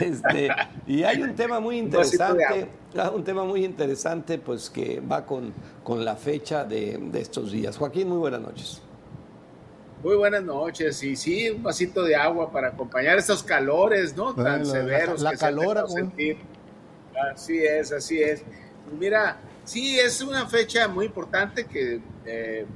[0.00, 0.48] Este,
[0.86, 5.52] y hay un tema muy interesante, ah, un tema muy interesante, pues que va con,
[5.84, 7.76] con la fecha de, de estos días.
[7.76, 8.80] Joaquín, muy buenas noches.
[10.02, 11.00] Muy buenas noches.
[11.04, 14.34] Y sí, un vasito de agua para acompañar estos calores, ¿no?
[14.34, 16.38] Tan severos la, que calor, se sentir.
[17.32, 18.42] Así es, así es.
[18.98, 22.66] Mira, sí, es una fecha muy importante que eh,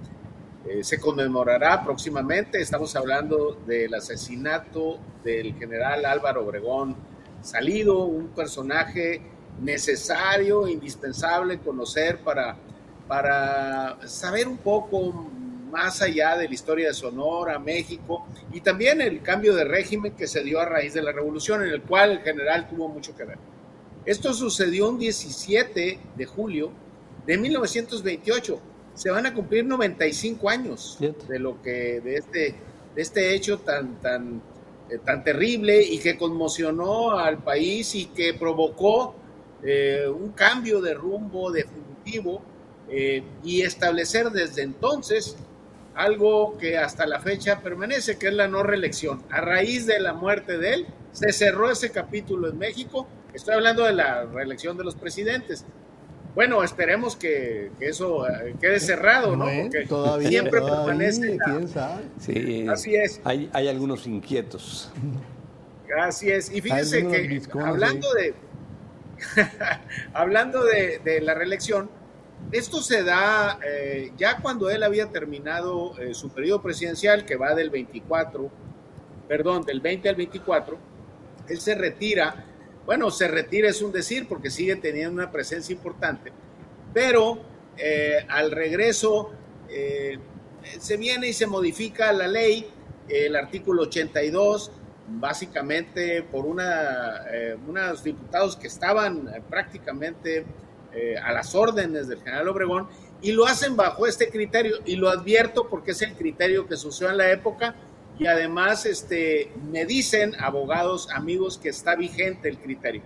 [0.69, 2.61] eh, se conmemorará próximamente.
[2.61, 6.95] Estamos hablando del asesinato del general Álvaro Obregón
[7.43, 9.21] Salido, un personaje
[9.61, 12.57] necesario, indispensable conocer para,
[13.09, 15.29] para saber un poco
[15.71, 20.27] más allá de la historia de Sonora, México, y también el cambio de régimen que
[20.27, 23.25] se dio a raíz de la revolución, en el cual el general tuvo mucho que
[23.25, 23.39] ver.
[24.05, 26.71] Esto sucedió un 17 de julio
[27.27, 28.61] de 1928.
[28.95, 32.55] Se van a cumplir 95 años de lo que de este
[32.95, 34.41] de este hecho tan tan
[34.89, 39.17] eh, tan terrible y que conmocionó al país y que provocó
[39.65, 42.41] eh, un cambio de rumbo definitivo
[42.89, 45.37] eh, y establecer desde entonces
[45.97, 49.23] algo que hasta la fecha permanece, que es la no reelección.
[49.31, 53.09] A raíz de la muerte de él, se cerró ese capítulo en México.
[53.33, 55.65] Estoy hablando de la reelección de los presidentes.
[56.35, 59.47] Bueno, esperemos que, eso eh, quede cerrado, ¿no?
[59.63, 61.39] Porque todavía, siempre permanece.
[62.21, 63.23] Sí, así es.
[63.25, 64.93] Hay, hay, algunos inquietos.
[65.99, 66.53] Así es.
[66.53, 68.35] Y fíjense que hablando de
[70.13, 71.89] hablando de, de la reelección,
[72.53, 77.55] esto se da eh, ya cuando él había terminado eh, su periodo presidencial, que va
[77.55, 78.51] del 24,
[79.27, 80.79] perdón, del 20 al 24,
[81.49, 82.45] él se retira,
[82.85, 86.33] bueno, se retira es un decir porque sigue teniendo una presencia importante,
[86.95, 87.39] pero
[87.77, 89.33] eh, al regreso
[90.79, 92.71] se viene y se modifica la ley,
[93.09, 94.71] el artículo 82,
[95.09, 97.23] básicamente por una,
[97.67, 100.47] unos diputados que estaban prácticamente
[100.97, 102.89] eh, a las órdenes del general Obregón
[103.21, 107.11] y lo hacen bajo este criterio y lo advierto porque es el criterio que sucedió
[107.11, 107.75] en la época
[108.19, 113.03] y además este, me dicen abogados amigos que está vigente el criterio.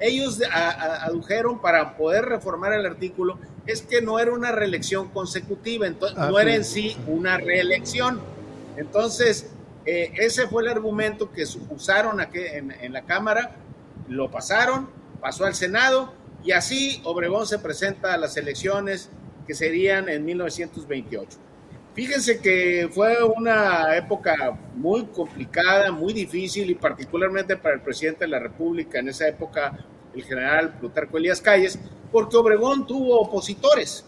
[0.00, 6.18] Ellos adujeron para poder reformar el artículo es que no era una reelección consecutiva, entonces,
[6.18, 8.20] no era en sí una reelección.
[8.76, 9.50] Entonces,
[9.84, 13.56] eh, ese fue el argumento que usaron aquí en, en la Cámara,
[14.08, 14.88] lo pasaron,
[15.20, 16.12] pasó al Senado
[16.44, 19.08] y así Obregón se presenta a las elecciones
[19.46, 21.38] que serían en 1928.
[21.94, 28.28] Fíjense que fue una época muy complicada, muy difícil y particularmente para el presidente de
[28.28, 29.78] la República en esa época,
[30.14, 31.78] el general Plutarco Elías Calles,
[32.10, 34.04] porque Obregón tuvo opositores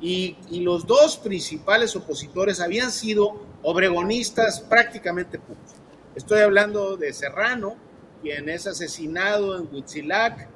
[0.00, 5.74] y, los dos principales opositores habían sido obregonistas prácticamente puros.
[6.14, 7.76] Estoy hablando de Serrano,
[8.22, 10.48] quien es asesinado en Huitzilac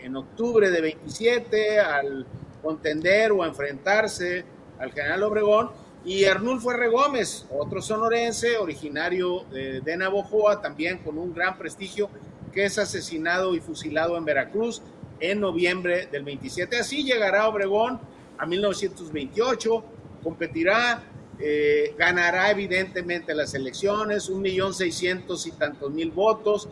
[0.00, 2.26] en octubre de 27 al
[2.62, 4.44] contender o enfrentarse
[4.78, 5.70] al general Obregón,
[6.04, 6.88] y Arnulfo R.
[6.88, 12.10] Gómez, otro sonorense, originario de, de Navojoa, también con un gran prestigio,
[12.52, 14.82] que es asesinado y fusilado en Veracruz
[15.20, 16.78] en noviembre del 27.
[16.78, 18.00] Así llegará Obregón
[18.36, 19.84] a 1928,
[20.22, 21.04] competirá,
[21.38, 26.68] eh, ganará evidentemente las elecciones, un millón seiscientos y tantos mil votos,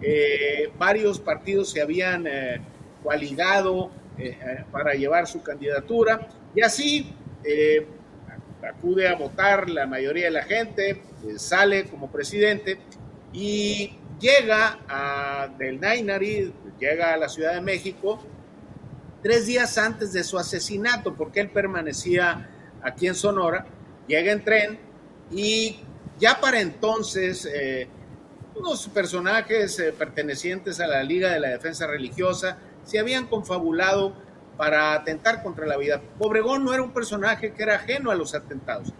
[0.00, 2.60] eh, varios partidos se habían eh,
[3.02, 6.28] coaligado eh, para llevar su candidatura.
[6.54, 7.12] Y así
[8.62, 11.02] acude a votar la mayoría de la gente,
[11.36, 12.78] sale como presidente
[13.32, 18.18] y llega a, del Nainari, llega a la Ciudad de México
[19.22, 22.48] tres días antes de su asesinato, porque él permanecía
[22.82, 23.66] aquí en Sonora,
[24.06, 24.78] llega en tren
[25.30, 25.80] Y
[26.18, 27.88] ya para entonces, eh,
[28.58, 34.14] unos personajes eh, pertenecientes a la Liga de la Defensa Religiosa se habían confabulado
[34.56, 36.00] para atentar contra la vida.
[36.18, 38.92] Obregón no era un personaje que era ajeno a los atentados.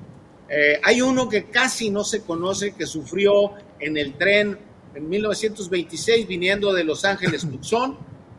[0.49, 4.59] Eh, hay uno que casi no se conoce, que sufrió en el tren
[4.95, 7.97] en 1926 viniendo de Los Ángeles, Tucson,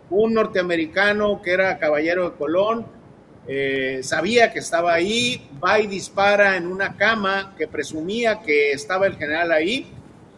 [0.10, 2.86] un norteamericano que era caballero de Colón,
[3.48, 9.08] eh, sabía que estaba ahí, va y dispara en una cama que presumía que estaba
[9.08, 9.88] el general ahí,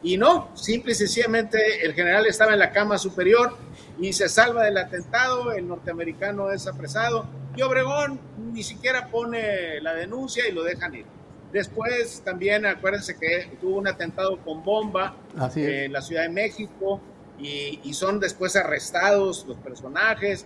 [0.01, 3.55] y no, simple y sencillamente el general estaba en la cama superior
[3.99, 8.19] y se salva del atentado, el norteamericano es apresado, y Obregón
[8.53, 11.05] ni siquiera pone la denuncia y lo dejan ir.
[11.51, 15.17] Después también acuérdense que tuvo un atentado con bomba
[15.55, 17.01] en la Ciudad de México
[17.39, 20.45] y, y son después arrestados los personajes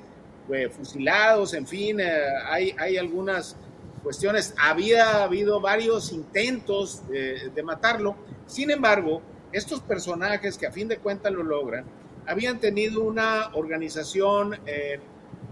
[0.72, 2.12] fusilados, en fin, eh,
[2.46, 3.56] hay, hay algunas
[4.04, 4.54] cuestiones.
[4.58, 8.16] Había habido varios intentos de, matarlo.
[8.46, 9.22] Sin embargo,
[9.54, 11.86] estos personajes que a fin de cuentas lo logran,
[12.26, 15.00] habían tenido una organización, eh,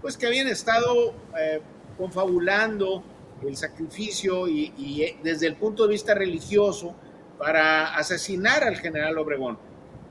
[0.00, 1.60] pues que habían estado eh,
[1.96, 3.02] confabulando
[3.46, 6.94] el sacrificio y, desde el punto de vista religioso
[7.38, 9.58] para asesinar al general Obregón.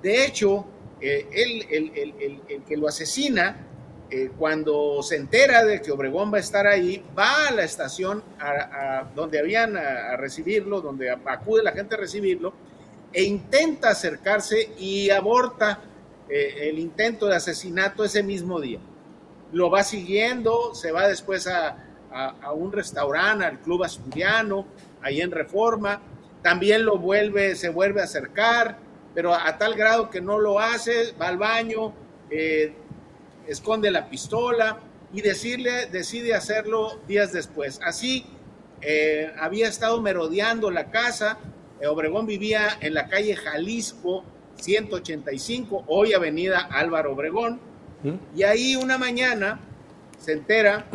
[0.02, 0.66] De hecho,
[1.00, 3.68] él, el, que lo asesina
[4.14, 8.22] eh, cuando se entera de que Obregón va a estar ahí, va a la estación
[8.42, 12.54] a, donde habían a, recibirlo, donde acude la gente a recibirlo,
[13.14, 15.80] e intenta acercarse y aborta
[16.30, 18.80] eh, el intento de asesinato ese mismo día.
[19.52, 21.88] Lo va siguiendo, se va después a,
[22.54, 24.66] un restaurante, al Club Asturiano,
[25.02, 26.02] ahí en Reforma,
[26.42, 28.78] también lo vuelve, se vuelve a acercar,
[29.14, 31.94] pero a, tal grado que no lo hace, va al baño,
[32.30, 32.74] eh,
[33.48, 34.80] esconde la pistola
[35.14, 37.80] y decide hacerlo días después.
[37.84, 38.26] Así
[38.82, 41.38] eh, había estado merodeando la casa.
[41.82, 44.24] Eh, Obregón vivía en la calle Jalisco
[44.56, 47.60] 185, hoy avenida Álvaro Obregón.
[48.04, 48.38] ¿Mm?
[48.38, 49.60] Y ahí una mañana
[50.20, 50.86] se entera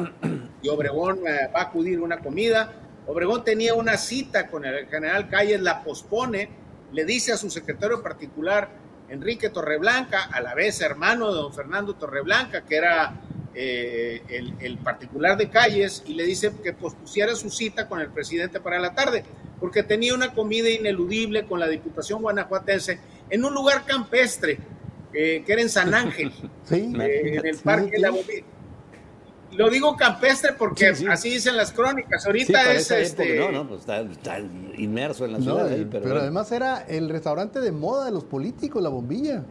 [0.62, 2.72] y Obregón eh, va a acudir a una comida.
[3.08, 6.48] Obregón tenía una cita con el general Calles, la pospone,
[6.92, 8.68] le dice a su secretario particular,
[9.08, 13.14] Enrique Torreblanca, a la vez hermano de don Fernando Torreblanca, que era
[13.54, 14.22] eh,
[14.60, 18.78] el, particular de calles, y le dice que pospusiera su cita con el presidente para
[18.80, 19.24] la tarde,
[19.60, 22.98] porque tenía una comida ineludible con la Diputación guanajuatense
[23.30, 24.58] en un lugar campestre,
[25.12, 26.32] eh, que era en San Ángel,
[26.70, 28.44] eh, en el Parque de La Bombilla.
[29.52, 32.26] Lo digo campestre porque así dicen las crónicas.
[32.26, 33.38] Ahorita es este.
[33.38, 34.38] no, no, pues está,
[34.76, 35.70] inmerso en la ciudad.
[35.90, 39.44] pero, además era el restaurante de moda de los políticos, la bombilla.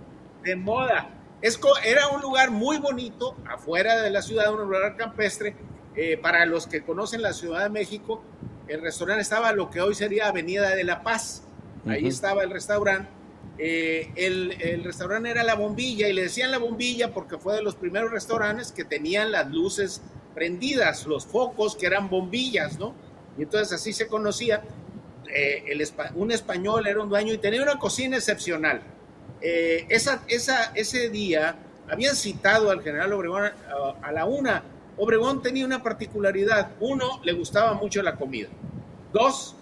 [0.44, 1.10] De moda.
[1.42, 5.56] Es, era un lugar muy bonito, afuera de la ciudad, un lugar campestre.
[5.98, 8.22] Eh, para los que conocen la Ciudad de México,
[8.68, 11.44] el restaurante estaba lo que hoy sería Avenida de la Paz.
[11.86, 13.10] Ahí estaba el restaurante
[13.58, 17.76] eh, el, restaurante era La Bombilla y le decían La Bombilla porque fue de los
[17.76, 20.02] primeros restaurantes que tenían las luces
[20.34, 22.94] prendidas, los focos que eran bombillas, ¿no?
[23.38, 24.62] Y entonces así se conocía.
[25.34, 28.82] Eh, el, un español era un dueño y tenía una cocina excepcional.
[29.42, 31.58] Eh, esa, esa, ese día
[31.90, 33.44] habían citado al general Obregón
[34.02, 34.64] a, la una.
[34.98, 36.72] Obregón tenía una particularidad.
[36.80, 38.48] Uno, le gustaba mucho la comida.
[39.12, 39.56] Dos,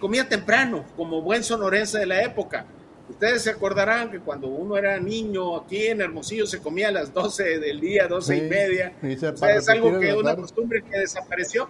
[0.00, 2.66] comía temprano, como buen sonorense de la época.
[3.08, 7.14] Ustedes se acordarán que cuando uno era niño aquí en Hermosillo se comía a las
[7.14, 8.92] 12 del día, 12 y media.
[9.02, 11.68] es algo que una costumbre que desapareció.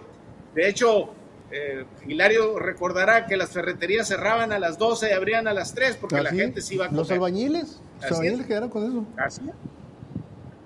[0.55, 1.11] De hecho,
[1.51, 5.97] eh, Hilario recordará que las ferreterías cerraban a las 12 y abrían a las 3
[5.97, 7.01] porque la gente se iba a comer.
[7.01, 9.05] Los albañiles, los albañiles quedaron con eso.
[9.17, 9.41] Así.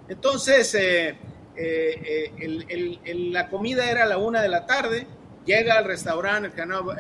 [0.07, 1.17] Entonces, eh,
[1.61, 5.07] eh, la comida era a la una de la tarde
[5.45, 6.51] Llega al restaurante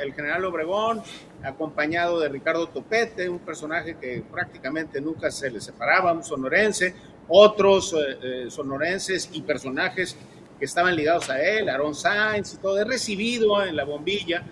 [0.01, 1.03] el general, Obregón,
[1.43, 6.95] acompañado de Ricardo Topete, un personaje que prácticamente nunca se le separaba, un sonorense,
[7.27, 10.17] otros eh, eh, sonorenses y personajes
[10.57, 14.43] que estaban ligados a él, Aaron Sainz y todo, he recibido en la bombilla,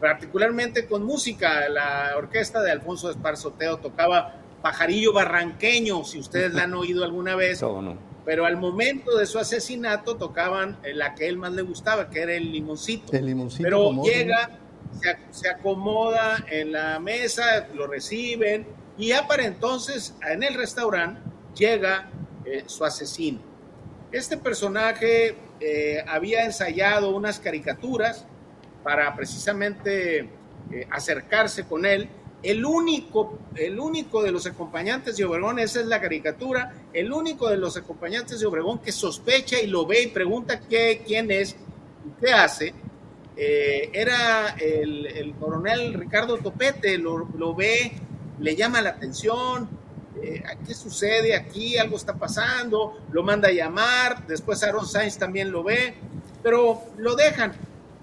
[0.00, 6.74] particularmente con música, la orquesta de Alfonso Esparzoteo tocaba Pajarillo Barranqueño, si ustedes la han
[6.74, 7.60] oído alguna vez.
[7.62, 8.13] no?
[8.24, 12.34] Pero al momento de su asesinato tocaban la que él más le gustaba, que era
[12.34, 13.12] el limoncito.
[13.12, 13.64] El limoncito.
[13.64, 14.58] Pero llega,
[15.30, 21.20] se, acomoda en la mesa, lo reciben, y ya para entonces en el restaurante
[21.54, 22.08] llega
[22.44, 23.40] eh, su asesino.
[24.10, 28.26] Este personaje eh, había ensayado unas caricaturas
[28.82, 32.08] para precisamente eh, acercarse con él
[32.44, 37.48] el único, el único de los acompañantes de Obregón, esa es la caricatura, el único
[37.48, 41.56] de los acompañantes de Obregón que sospecha y lo ve y pregunta qué, quién es
[42.20, 42.74] qué hace,
[43.36, 47.92] eh, era el, coronel Ricardo Topete, lo, ve,
[48.38, 49.68] le llama la atención,
[50.22, 51.78] eh, ¿qué sucede aquí?
[51.78, 55.94] Algo está pasando, lo manda a llamar, después Aaron Sainz también lo ve,
[56.42, 57.52] pero lo dejan.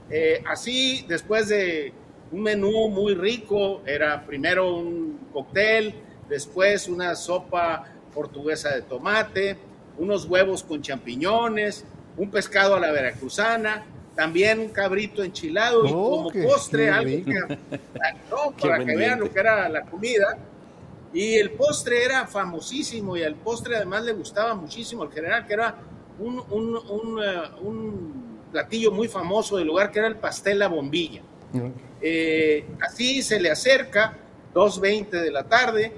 [0.10, 1.94] Eh, así, después de
[2.32, 5.94] un menú muy rico, era primero un cóctel,
[6.30, 9.58] después una sopa portuguesa de tomate,
[9.98, 11.86] unos huevos con champiñones,
[12.18, 17.24] un pescado a la veracruzana, también un cabrito enchilado y oh, como postre algo
[18.62, 20.38] para que vean lo que era la comida.
[21.14, 25.54] Y el postre era famosísimo y al postre además le gustaba muchísimo al general, que
[25.54, 25.76] era
[26.20, 30.70] un, un, un, eh, un platillo muy famoso del lugar, que era el pastel a
[30.70, 31.22] bombilla.
[32.02, 34.14] Eh, así se le acerca,
[34.54, 35.94] 2.20 de la tarde,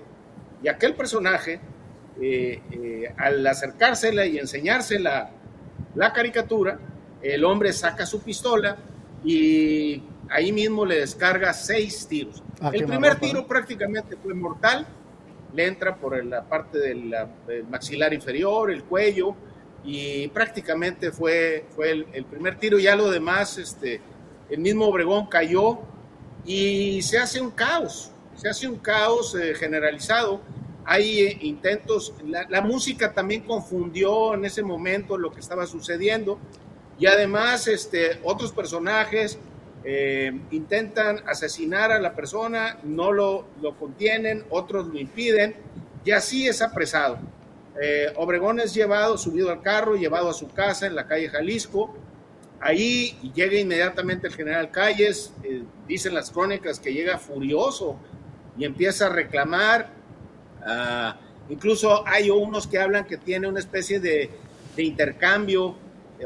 [0.61, 1.59] y aquel personaje,
[2.21, 5.31] eh, al acercársela y enseñársela
[5.95, 6.79] la caricatura,
[7.21, 8.77] el hombre saca su pistola
[9.23, 12.43] y ahí mismo le descarga seis tiros.
[12.61, 14.85] Ah, el primer tiro prácticamente fue mortal,
[15.53, 17.13] le entra por la parte del,
[17.69, 19.35] maxilar inferior, el cuello,
[19.85, 22.79] y prácticamente fue, fue el, primer tiro.
[22.79, 24.01] Ya lo demás, este,
[24.53, 25.79] el mismo Obregón cayó
[26.45, 30.41] y se hace un caos, se hace un caos eh, generalizado.
[30.85, 36.37] Hay eh, intentos, la, música también confundió en ese momento lo que estaba sucediendo.
[36.99, 39.39] Y además, este, otros personajes
[39.83, 45.55] eh, intentan asesinar a la persona, no lo, lo, contienen, otros lo impiden,
[46.05, 47.17] y así es apresado.
[48.17, 51.95] Obregón es llevado, subido al carro, llevado a su casa en la calle Jalisco.
[52.63, 57.97] Ahí llega inmediatamente el general Calles, eh, dicen las crónicas que llega furioso
[58.57, 59.89] y empieza a reclamar.
[60.65, 61.17] Ah,
[61.49, 64.29] incluso hay unos que hablan que tiene una especie de,
[64.77, 65.75] de intercambio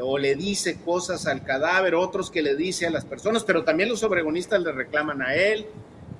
[0.00, 3.88] o le dice cosas al cadáver, otros que le dice a las personas, pero también
[3.88, 5.66] los obregonistas le reclaman a él.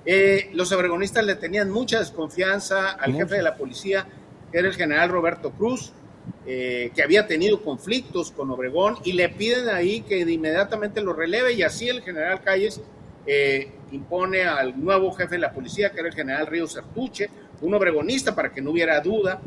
[0.04, 4.06] Eh, los obregonistas le tenían mucha desconfianza al jefe de la policía,
[4.50, 5.92] que era el general Roberto Cruz,
[6.46, 11.52] eh, que había tenido conflictos con Obregón y le piden ahí que inmediatamente lo releve
[11.52, 12.80] y así el general Calles
[13.26, 17.28] eh, impone al nuevo jefe de la policía, que era el general Río Sertuche,
[17.60, 19.40] un obregonista para que no hubiera duda.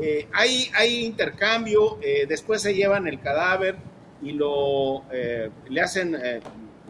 [0.00, 1.98] Eh, hay, hay, intercambio,
[2.28, 3.76] después se llevan el cadáver
[4.20, 6.18] y lo, le hacen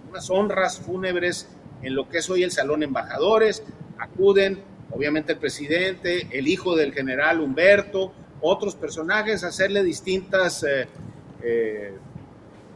[0.08, 1.48] unas honras fúnebres
[1.82, 3.62] en lo que es hoy el Salón Embajadores,
[3.98, 10.64] acuden obviamente el presidente, el hijo del general Humberto, otros personajes hacerle distintas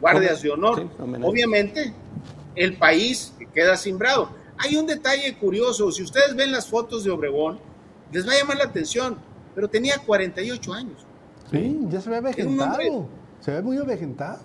[0.00, 0.88] guardias de honor.
[1.22, 1.92] obviamente
[2.54, 4.30] el país queda simbrado.
[4.58, 7.60] Hay un detalle curioso, si ustedes ven las fotos de Obregón,
[8.12, 9.18] les va a llamar la atención
[9.58, 11.04] pero tenía 48 años.
[11.50, 13.08] Sí, ya se ve avejentado.
[13.40, 14.38] Se ve muy avejentado.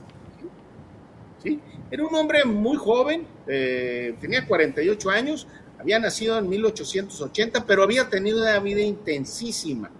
[1.43, 1.59] Sí,
[1.91, 5.47] era un hombre muy joven, eh, tenía 48 años,
[5.79, 9.91] había nacido en 1880, pero había tenido una vida intensísima.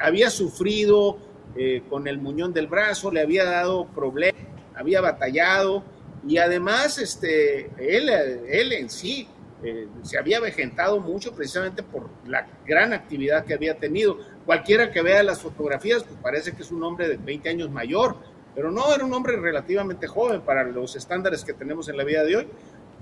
[0.00, 1.18] Había sufrido
[1.56, 4.40] eh, con el muñón del brazo, le había dado problemas,
[4.74, 5.84] había batallado
[6.26, 9.28] y además este, él, él en sí
[9.62, 14.18] eh, se había avejentado mucho precisamente por la gran actividad que había tenido.
[14.44, 18.16] Cualquiera que vea las fotografías, pues parece que es un hombre de 20 años mayor,
[18.54, 22.24] pero no, era un hombre relativamente joven para los estándares que tenemos en la vida
[22.24, 22.48] de hoy.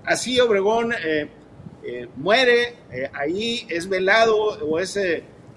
[0.05, 1.29] Así Obregón eh,
[2.17, 2.77] muere,
[3.13, 4.79] ahí es velado o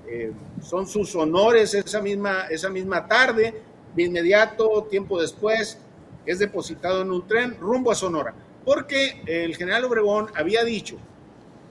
[0.08, 3.62] ese, son sus honores esa misma, esa misma tarde,
[3.96, 5.80] de inmediato, tiempo después,
[6.26, 8.34] es depositado en un tren rumbo a Sonora,
[8.66, 10.98] porque el general Obregón había dicho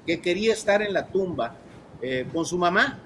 [0.06, 1.56] que quería estar en la tumba
[2.32, 3.00] con su mamá,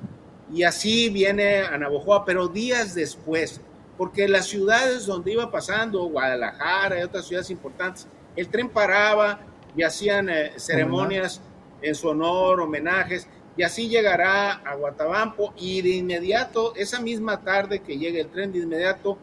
[0.53, 3.61] y así viene a Navojoa, pero días después,
[3.97, 9.41] porque las ciudades donde iba pasando, Guadalajara y otras ciudades importantes, el tren paraba
[9.77, 11.41] y hacían eh, ceremonias
[11.83, 17.81] en su honor, homenajes, y así llegará a Guatabampo y de inmediato, esa misma tarde
[17.81, 19.19] que llega el tren, de inmediato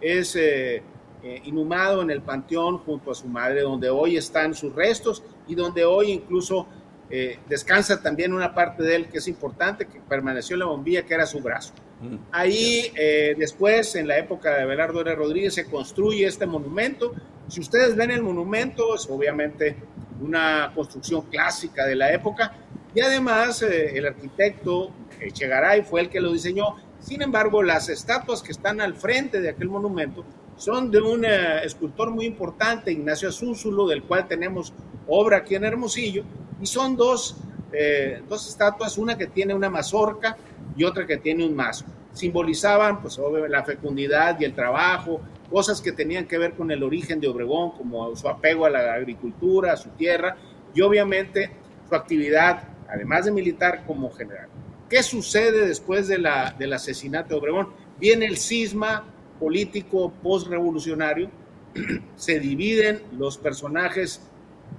[0.00, 0.82] es eh,
[1.22, 5.54] eh, inhumado en el panteón junto a su madre, donde hoy están sus restos y
[5.54, 6.66] donde hoy incluso
[7.08, 11.06] eh, descansa también una parte de él que es importante, que permaneció en la bombilla,
[11.06, 11.72] que era su brazo.
[12.00, 12.16] Mm.
[12.32, 12.92] Ahí
[13.38, 15.14] después, en la época de Abelardo R.
[15.14, 17.14] Rodríguez, se construye este monumento.
[17.46, 19.76] Si ustedes ven el monumento, es obviamente
[20.20, 22.52] una construcción clásica de la época
[22.96, 26.76] y además eh, el arquitecto Echegaray fue el que lo diseñó.
[26.98, 30.24] Sin embargo, las estatuas que están al frente de aquel monumento
[30.56, 34.72] son de un escultor muy importante, Ignacio Azúzulo, del cual tenemos
[35.06, 36.24] obra aquí en Hermosillo,
[36.58, 37.36] y son dos,
[37.70, 40.38] eh, dos estatuas, una que tiene una mazorca
[40.74, 41.84] y otra que tiene un mazo.
[42.14, 43.20] Simbolizaban pues
[43.50, 45.20] la fecundidad y el trabajo
[45.50, 48.94] cosas que tenían que ver con el origen de Obregón, como su apego a la
[48.94, 50.36] agricultura, a su tierra
[50.74, 51.50] y obviamente
[51.88, 54.48] su actividad, además de militar, como general.
[54.88, 57.68] ¿Qué sucede después de la, del asesinato de Obregón?
[57.98, 59.04] Viene el cisma
[59.40, 61.30] político post-revolucionario,
[62.16, 64.22] se dividen los personajes,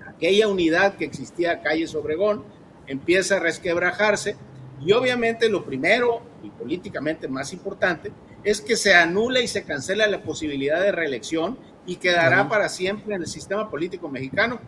[0.07, 2.43] aquella unidad que existía Calles Obregón
[2.87, 4.35] empieza a resquebrajarse
[4.83, 8.11] y obviamente lo primero y políticamente más importante
[8.43, 13.15] es que se anula y se cancela la posibilidad de reelección y quedará para siempre
[13.15, 14.59] en el sistema político mexicano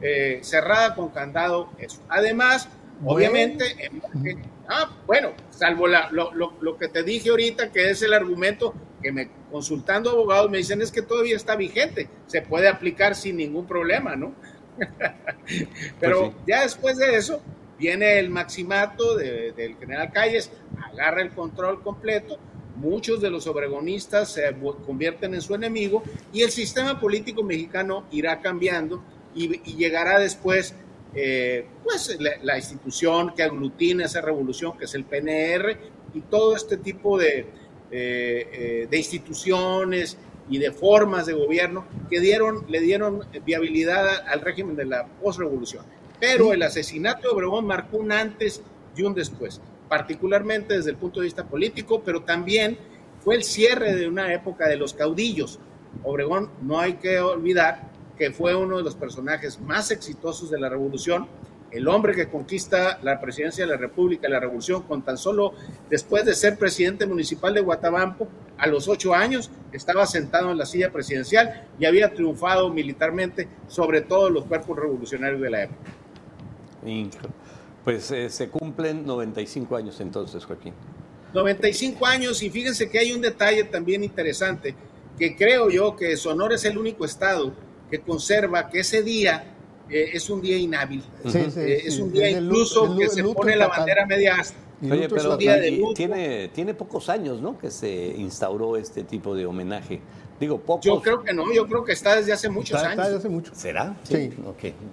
[0.00, 2.02] eh, cerrada con candado eso.
[2.08, 2.68] Además,
[3.04, 3.64] obviamente,
[4.68, 10.10] ah, bueno, salvo lo, que te dije ahorita, que es el argumento que me consultando
[10.10, 14.32] abogados me dicen es que todavía está vigente, se puede aplicar sin ningún problema, ¿no?
[16.00, 17.42] Pero pues ya después de eso
[17.78, 20.50] viene el maximato del general Calles,
[20.92, 22.38] agarra el control completo,
[22.76, 24.54] muchos de los obregonistas se
[24.86, 29.02] convierten en su enemigo y el sistema político mexicano irá cambiando
[29.34, 30.74] y, llegará después
[31.14, 35.76] eh, pues la, institución que aglutina esa revolución que es el PNR
[36.14, 37.46] y todo este tipo de, eh,
[37.90, 40.16] eh, de instituciones
[40.48, 45.84] y de formas de gobierno que dieron, le dieron viabilidad al régimen de la postrevolución.
[46.18, 48.62] Pero el asesinato de Obregón marcó un antes
[48.96, 52.78] y un después, particularmente desde el punto de vista político, pero también
[53.20, 55.58] fue el cierre de una época de los caudillos.
[56.04, 60.68] Obregón, no hay que olvidar que fue uno de los personajes más exitosos de la
[60.68, 61.26] revolución,
[61.72, 65.54] el hombre que conquista la presidencia de la República, la revolución, con tan solo
[65.88, 70.66] después de ser presidente municipal de Guatabampo, a los ocho años estaba sentado en la
[70.66, 75.90] silla presidencial y había triunfado militarmente sobre todos los cuerpos revolucionarios de la época.
[77.84, 80.74] Pues eh, se cumplen 95 años entonces, Joaquín.
[81.32, 84.74] 95 años y fíjense que hay un detalle también interesante,
[85.18, 87.52] que creo yo que Sonora es el único estado
[87.92, 89.44] que conserva que ese día
[89.90, 91.04] eh, es un día inhábil.
[91.26, 94.56] Eh, es un día incluso que se pone la bandera media hasta.
[94.90, 97.58] Oye, pero tiene, tiene pocos años, ¿no?
[97.58, 100.00] Que se instauró este tipo de homenaje.
[100.40, 100.86] Digo, pocos.
[100.86, 102.92] Yo creo que no, yo creo que está desde hace muchos años.
[102.92, 103.54] Está desde hace mucho.
[103.54, 103.94] ¿Será?
[104.04, 104.30] Sí.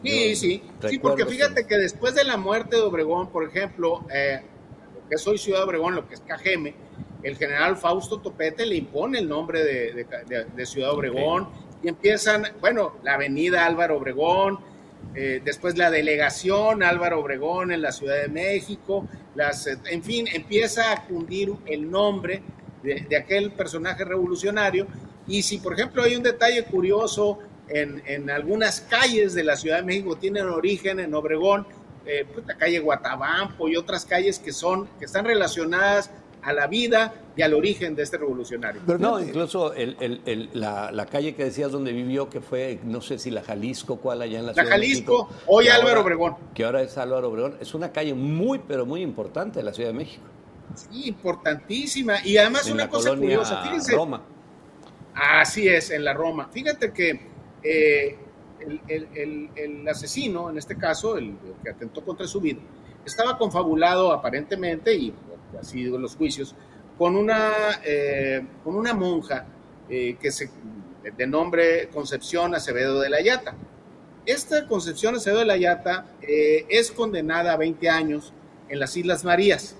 [0.03, 0.63] Sí, sí.
[0.89, 4.41] Sí, porque fíjate que después de la muerte de Obregón, por ejemplo, eh,
[4.93, 6.75] lo que soy Ciudad de Obregón, lo que es Cajeme,
[7.23, 10.05] el general Fausto Topete le impone el nombre de,
[10.53, 11.47] de, Ciudad Obregón
[11.81, 14.59] y empiezan, bueno, la avenida Álvaro Obregón,
[15.15, 20.27] eh, después la delegación Álvaro Obregón en la Ciudad de México, las, eh, en fin,
[20.31, 22.41] empieza a cundir el nombre
[22.83, 24.87] de, aquel personaje revolucionario.
[25.27, 29.77] Y si, por ejemplo, hay un detalle curioso en, en algunas calles de la Ciudad
[29.77, 31.65] de México, tienen origen en Obregón,
[32.05, 36.09] eh, pues, la calle Guatabampo y otras calles que son, que están relacionadas
[36.41, 38.81] a la vida y al origen de este revolucionario.
[38.85, 39.73] Pero no, incluso
[40.53, 44.39] la, calle que decías donde vivió, que fue, no sé si la Jalisco, cuál allá
[44.39, 46.35] en la, la Jalisco, hoy Álvaro Obregón.
[46.53, 49.89] Que ahora es Álvaro Obregón, es una calle muy, pero muy importante de la Ciudad
[49.89, 50.23] de México.
[50.75, 52.25] Sí, importantísima.
[52.25, 53.95] Y además una cosa curiosa, fíjense.
[53.95, 54.21] Roma.
[55.13, 56.49] Así es, en la Roma.
[56.51, 57.19] Fíjate que
[57.63, 58.17] eh,
[58.87, 62.59] el, asesino, en este caso, el que atentó contra su vida,
[63.05, 65.13] estaba confabulado aparentemente y
[65.57, 66.55] así digo los juicios,
[66.99, 69.45] con una, eh, con una monja
[69.89, 70.49] eh, que se,
[71.15, 73.55] de nombre Concepción Acevedo de la Yata.
[74.25, 78.33] Esta Concepción Acevedo de la Yata eh, es condenada a 20 años
[78.67, 79.77] en las Islas Marías.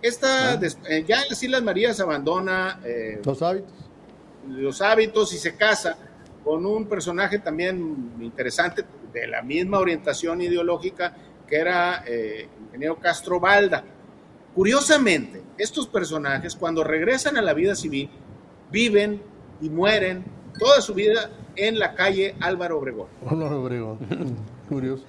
[0.00, 0.60] Esta, ah.
[1.06, 2.80] ya en las Islas Marías abandona
[3.24, 3.72] los hábitos.
[4.48, 5.96] Los hábitos y se casa
[6.44, 11.16] con un personaje también interesante de la misma orientación ideológica
[11.48, 13.82] que era el ingeniero Castro Balda.
[14.54, 18.08] Curiosamente, estos personajes cuando regresan a la vida civil
[18.70, 19.20] viven
[19.60, 20.24] y mueren
[20.58, 23.08] toda su vida en la calle Álvaro Obregón.
[23.26, 23.98] Álvaro Obregón,
[24.68, 25.04] curioso.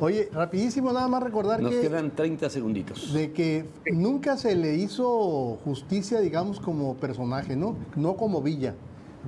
[0.00, 1.76] Oye, rapidísimo nada más recordar Nos que...
[1.76, 3.12] Nos quedan 30 segunditos.
[3.12, 7.76] De que nunca se le hizo justicia, digamos, como personaje, ¿no?
[7.96, 8.74] No como Villa.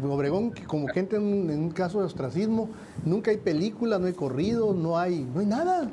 [0.02, 2.70] Obregón, como gente en un, en un caso de ostracismo,
[3.04, 5.90] nunca hay película, no hay corrido, no hay, no hay nada.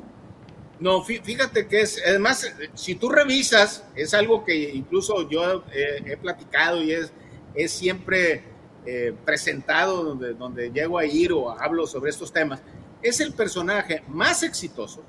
[0.80, 6.82] No, fíjate que es, además, si tú revisas, es algo que incluso yo he, platicado
[6.82, 7.12] y es,
[7.54, 8.44] es siempre
[8.86, 12.60] eh, presentado donde, donde llego a ir o hablo sobre estos temas,
[13.02, 15.02] es el personaje más exitoso,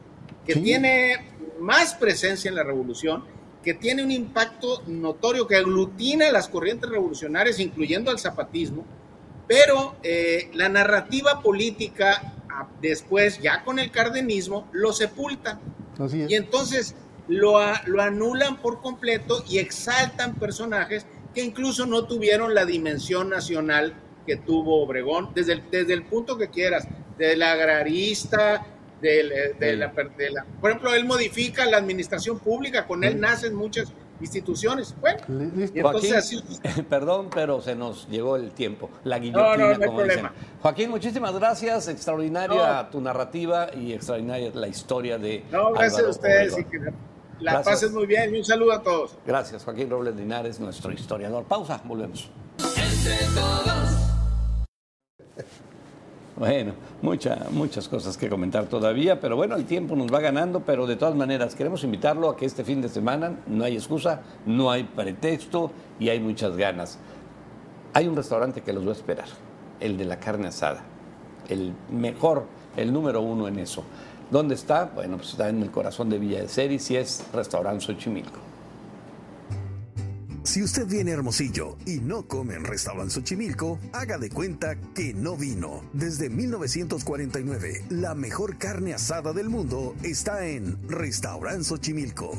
[0.45, 3.24] que tiene más presencia en la revolución,
[3.63, 8.86] que tiene un impacto notorio, que aglutina las corrientes revolucionarias, incluyendo al zapatismo,
[9.47, 12.34] pero eh, la narrativa política
[12.82, 15.60] después, ya con el cardenismo, lo sepultan.
[16.14, 16.95] Y entonces
[17.28, 23.93] lo, lo anulan por completo y exaltan personajes que incluso no tuvieron la dimensión nacional
[24.26, 26.88] que tuvo Obregón, desde el, desde el punto que quieras,
[27.18, 28.66] de la agrarista,
[29.01, 33.93] de, la, de la, por ejemplo, él modifica la administración pública, con él nacen muchas
[34.22, 34.95] instituciones.
[34.99, 36.43] Bueno, entonces
[36.89, 38.89] Perdón, pero se nos llegó el tiempo.
[39.03, 40.30] La guillotina, como dicen.
[40.61, 41.88] Joaquín, muchísimas gracias.
[41.88, 45.45] Extraordinaria tu narrativa y extraordinaria la historia de.
[45.51, 46.57] No, gracias a ustedes.
[46.57, 46.80] Y que
[47.39, 48.34] la pasen muy bien.
[48.36, 49.17] Y un saludo a todos.
[49.26, 51.45] Gracias, Joaquín Robles Linares, nuestro historiador.
[51.45, 52.30] Pausa, volvemos.
[56.39, 56.71] Bueno,
[57.01, 61.13] muchas cosas que comentar todavía, pero bueno, el tiempo nos va ganando, pero de todas
[61.13, 65.69] maneras queremos invitarlo a que este fin de semana no hay excusa, no hay pretexto
[65.99, 66.97] y hay muchas ganas.
[67.93, 69.27] Hay un restaurante que los va a esperar,
[69.81, 70.81] el de la carne asada,
[71.49, 72.45] el mejor,
[72.77, 73.83] el número uno en eso.
[74.31, 74.85] ¿Dónde está?
[74.95, 78.48] Bueno, pues está en el corazón de Villa de Ceris y es Restaurante Xochimilco.
[80.49, 85.37] Si usted viene Hermosillo y no come en Restaurant Xochimilco, haga de cuenta que no
[85.37, 85.83] vino.
[85.93, 92.31] Desde 1949, la mejor carne asada del mundo está en Restaurant Xochimilco.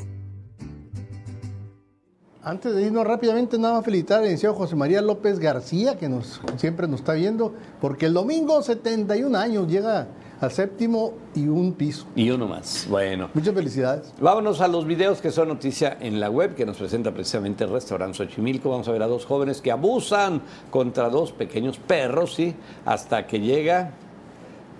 [2.43, 6.41] Antes de irnos rápidamente, nada más felicitar al licenciado José María López García, que nos,
[6.57, 10.09] siempre nos está viendo, porque el domingo 71 años llega
[10.41, 12.07] al séptimo y un piso.
[12.15, 12.87] Y uno más.
[12.89, 13.29] Bueno.
[13.33, 14.11] Muchas felicidades.
[14.19, 17.69] Vámonos a los videos que son noticia en la web que nos presenta precisamente el
[17.69, 18.71] restaurante Xochimilco.
[18.71, 22.55] Vamos a ver a dos jóvenes que abusan contra dos pequeños perros, ¿sí?
[22.85, 23.91] Hasta que llega,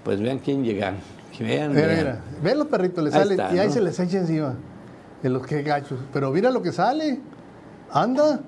[0.03, 0.97] pues vean quién llegan.
[1.37, 2.23] Que vean, mira, Mira.
[2.41, 4.55] Vean los perritos, le salen y ahí se les echa encima.
[5.21, 5.99] De los que gachos.
[6.11, 7.19] Pero mira lo que sale.
[7.91, 8.39] Anda.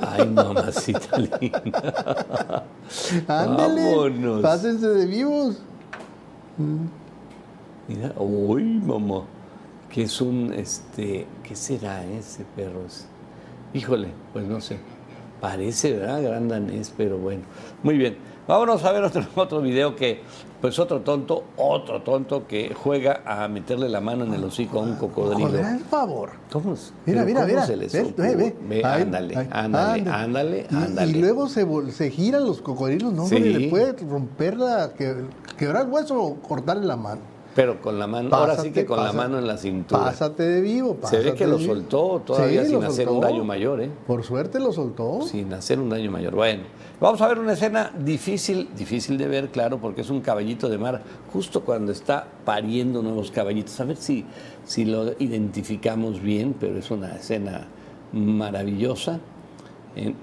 [0.00, 2.64] Ay, mamacita linda.
[3.28, 3.90] Ándale.
[3.96, 4.40] Vámonos.
[4.40, 5.60] Pásense de vivos.
[7.88, 9.24] Mira, uy, mamá,
[9.90, 12.82] que es un, este, ¿qué será ese perro?
[13.72, 14.78] Híjole, pues no sé.
[15.40, 16.22] Parece, ¿verdad?
[16.22, 17.42] Gran danés, pero bueno.
[17.82, 18.16] Muy bien.
[18.46, 20.22] Vámonos a ver otro, otro video que,
[20.64, 24.82] pues otro tonto, otro tonto que juega a meterle la mano en el hocico a
[24.84, 25.50] un cocodrilo.
[25.50, 26.30] Joder, favor.
[26.50, 27.66] ¿Cómo, mira, mira, mira.
[27.66, 28.56] Se ve, ve.
[28.66, 33.26] ve ándale, ándale, ándale, ándale, y, luego se, se giran los cocodrilos, ¿no?
[33.26, 33.40] Sí.
[33.40, 35.14] Le puede romper la, que,
[35.58, 37.33] quebrar el hueso o cortarle la mano.
[37.54, 40.04] Pero con la mano, ahora sí que con la mano en la cintura.
[40.04, 43.90] Pásate de vivo, Se ve que lo soltó todavía sin hacer un daño mayor, ¿eh?
[44.06, 45.22] Por suerte lo soltó.
[45.22, 46.34] Sin hacer un daño mayor.
[46.34, 46.64] Bueno,
[47.00, 50.78] vamos a ver una escena difícil, difícil de ver, claro, porque es un caballito de
[50.78, 51.02] mar
[51.32, 53.78] justo cuando está pariendo nuevos caballitos.
[53.80, 54.24] A ver si,
[54.64, 57.66] si lo identificamos bien, pero es una escena
[58.12, 59.20] maravillosa
[59.96, 60.16] en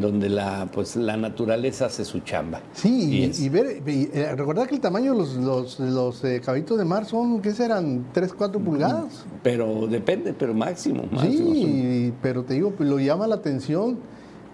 [0.00, 2.62] donde la, pues, la naturaleza hace su chamba.
[2.72, 6.86] Sí, y, ver, eh, recordar que el tamaño de los, los, los eh, caballitos de
[6.86, 8.06] mar son, ¿qué serán?
[8.14, 9.26] ¿3, 4 pulgadas?
[9.42, 11.02] Pero depende, pero máximo.
[11.20, 13.98] sí, pero te digo, pues, lo llama la atención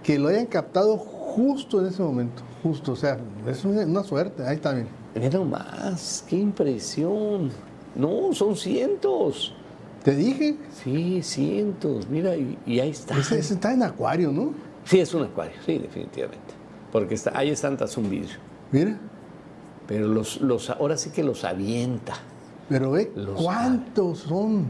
[0.03, 4.57] que lo hayan captado justo en ese momento, justo, o sea, es una, suerte, ahí
[4.57, 4.89] está bien.
[5.15, 7.51] Mira más, qué impresión.
[7.95, 9.55] No, son cientos.
[10.03, 10.57] ¿Te dije?
[10.83, 13.19] Sí, cientos, mira, y, ahí está.
[13.19, 14.55] ese está en acuario, ¿no?
[14.85, 16.55] Sí, es un acuario, sí, definitivamente.
[16.91, 18.37] Porque está, ahí están tras un vidrio.
[18.73, 18.99] Mira.
[19.87, 22.15] Pero los, los, ahora sí que los avienta.
[22.69, 24.67] Pero ve, ¿cuántos son?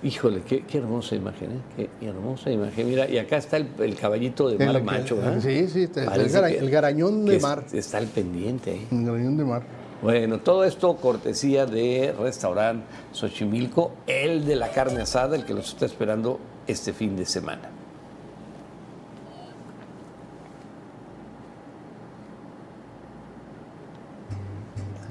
[0.00, 1.88] Híjole, qué, hermosa imagen, ¿eh?
[2.00, 2.86] Qué hermosa imagen.
[2.86, 5.40] Mira, y acá está el, caballito de mar macho, ¿eh?
[5.40, 7.64] Sí, sí, está el, garañón de mar.
[7.72, 8.86] Está el pendiente, ¿eh?
[8.92, 9.62] El garañón de mar.
[10.00, 15.70] Bueno, todo esto cortesía de Restaurant Xochimilco, el de la carne asada, el que los
[15.70, 16.38] está esperando
[16.68, 17.68] este fin de semana.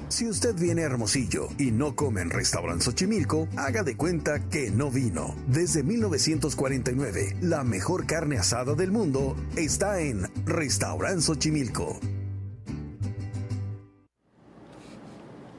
[0.08, 4.70] Si usted viene a Hermosillo y no come en Restaurant Xochimilco, haga de cuenta que
[4.70, 5.34] no vino.
[5.46, 11.98] Desde 1949, la mejor carne asada del mundo está en Restaurant Xochimilco.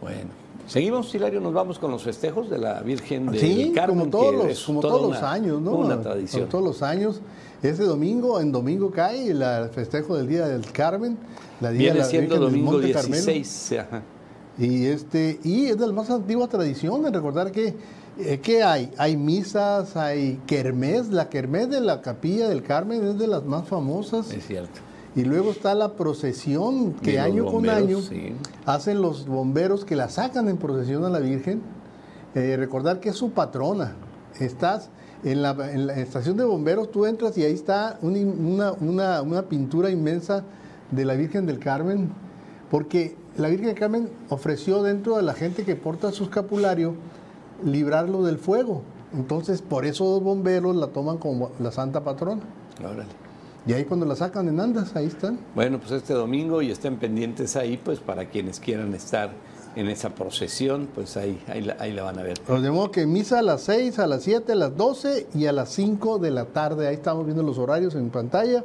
[0.01, 0.31] Bueno,
[0.65, 3.99] seguimos, Hilario, nos vamos con los festejos de la Virgen de sí, Carmen.
[3.99, 5.73] como todos, los, como todos los años, ¿no?
[5.73, 6.41] Una tradición.
[6.41, 7.21] Como todos los años.
[7.61, 11.19] Este domingo, en domingo cae el festejo del Día del Carmen.
[11.61, 13.73] La día Viene siendo domingo 16.
[13.73, 14.01] Ajá.
[14.59, 17.75] Y, este, y es de la más antigua tradición de recordar que,
[18.19, 18.91] eh, ¿qué hay?
[18.97, 21.09] Hay misas, hay kermés.
[21.09, 24.31] La kermés de la capilla del Carmen es de las más famosas.
[24.31, 24.81] Es cierto.
[25.15, 27.99] Y luego está la procesión que año con año
[28.65, 31.61] hacen los bomberos que la sacan en procesión a la Virgen.
[32.35, 33.95] Eh, recordar que es su patrona.
[34.39, 34.89] Estás
[35.23, 39.41] en la, en la, estación de bomberos, tú entras y ahí está una, una, una
[39.43, 40.43] pintura inmensa
[40.91, 42.09] de la Virgen del Carmen,
[42.69, 46.95] porque la Virgen Carmen ofreció dentro de la gente que porta su escapulario
[47.63, 48.81] librarlo del fuego.
[49.13, 52.41] Entonces, por eso los bomberos la toman como la santa patrona.
[53.65, 55.39] Y ahí cuando la sacan en andas, ahí están.
[55.55, 59.31] Bueno, pues este domingo y estén pendientes ahí, pues para quienes quieran estar
[59.75, 62.39] en esa procesión, pues ahí, ahí, la, ahí la van a ver.
[62.45, 65.45] Pues de modo que misa a las 6, a las 7, a las 12 y
[65.45, 66.87] a las 5 de la tarde.
[66.87, 68.63] Ahí estamos viendo los horarios en pantalla,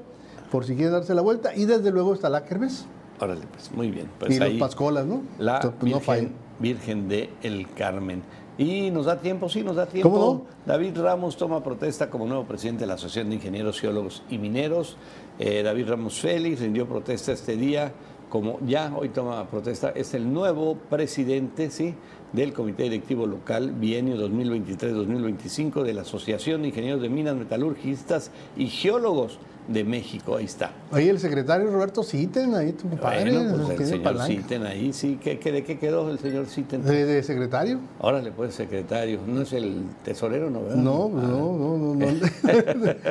[0.51, 1.55] por si quieren darse la vuelta.
[1.55, 2.87] Y desde luego está la kermés.
[3.21, 4.09] Órale, pues muy bien.
[4.19, 5.23] Pues y ahí los pascolas, ¿no?
[5.39, 6.33] La Entonces, pues, no Virgen, fallen.
[6.59, 8.23] Virgen de El Carmen.
[8.57, 10.11] Y nos da tiempo, sí, nos da tiempo.
[10.11, 10.43] ¿Cómo no?
[10.65, 14.97] David Ramos toma protesta como nuevo presidente de la Asociación de Ingenieros, Geólogos y Mineros.
[15.39, 17.93] Eh, David Ramos Félix rindió protesta este día,
[18.29, 21.95] como ya hoy toma protesta, es el nuevo presidente, sí,
[22.35, 28.67] del Comité Directivo Local Bienio 2023-2025 de la Asociación de Ingenieros de Minas, Metalurgistas y
[28.67, 30.37] Geólogos de México.
[30.37, 30.73] Ahí está.
[30.93, 33.31] Ahí el secretario Roberto Citen, ahí tu padre.
[33.33, 34.23] Bueno, pues el señor.
[34.27, 35.19] Citen ahí, sí.
[35.23, 36.83] ¿Qué, qué- de qué quedó el señor Citen?
[36.85, 37.79] ¿De, de secretario?
[38.01, 39.21] Órale, pues, secretario.
[39.27, 40.61] ¿No es el tesorero, no?
[40.65, 40.77] ¿verdad?
[40.77, 42.13] No, pues, no, no, no, no.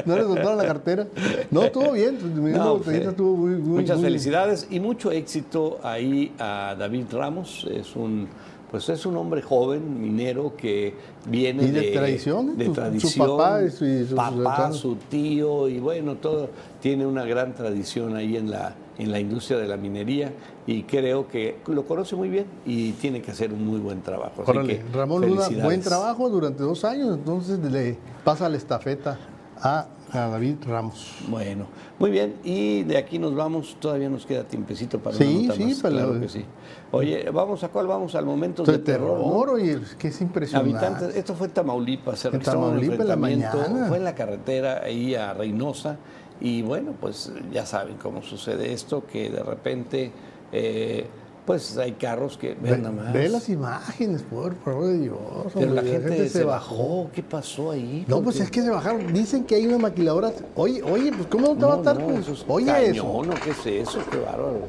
[0.05, 1.07] no le soltaron la cartera.
[1.49, 2.19] No, estuvo bien.
[2.21, 7.05] No, pues, Botellita estuvo muy, muy- muchas muy- felicidades y mucho éxito ahí a David
[7.13, 7.65] Ramos.
[7.71, 8.27] Es un,
[8.73, 10.95] pues es un hombre joven, minero, que
[11.27, 13.27] viene Y de tradición, de su- su tradición.
[13.37, 16.49] papá y su- y papá, su tío, y bueno, todo.
[16.81, 20.33] Tiene una gran tradición ahí en la, en la industria de la minería
[20.65, 24.41] y creo que lo conoce muy bien y tiene que hacer un muy buen trabajo.
[24.41, 29.19] Así Órale, que, Ramón Luna, buen trabajo durante dos años, entonces le pasa la estafeta
[29.61, 31.15] a, a David Ramos.
[31.27, 31.65] Bueno,
[31.99, 32.35] muy bien.
[32.43, 33.77] Y de aquí nos vamos.
[33.79, 35.79] Todavía nos queda tiempecito para Sí, una nota sí, más.
[35.81, 36.45] para claro la- que sí.
[36.91, 38.15] Oye, ¿vamos a cuál vamos?
[38.15, 39.17] Al momento De terror.
[39.21, 40.77] oye, que es impresionante.
[40.85, 43.85] Habitantes, esto fue en Tamaulipas, se En Tamaulipas en la mañana.
[43.87, 45.97] fue en la carretera ahí a Reynosa
[46.39, 50.11] y bueno, pues ya saben cómo sucede esto, que de repente
[50.51, 51.07] eh,
[51.45, 53.13] pues hay carros que Ve, ven nada más.
[53.13, 55.17] ve las imágenes, por favor de Dios.
[55.53, 57.09] pero hombre, la gente, se bajó.
[57.13, 58.05] ¿qué pasó ahí?
[58.07, 58.43] No, ¿Por pues qué?
[58.43, 59.11] es que se bajaron.
[59.13, 60.31] Dicen que hay una maquiladora.
[60.55, 61.99] Oye, oye, pues ¿cómo no te va a estar?
[61.99, 62.19] no, pues?
[62.19, 63.23] eso es oye, cañón, eso.
[63.25, 63.33] ¿no?
[63.43, 63.99] ¿Qué es eso?
[64.09, 64.61] Qué bárbaro.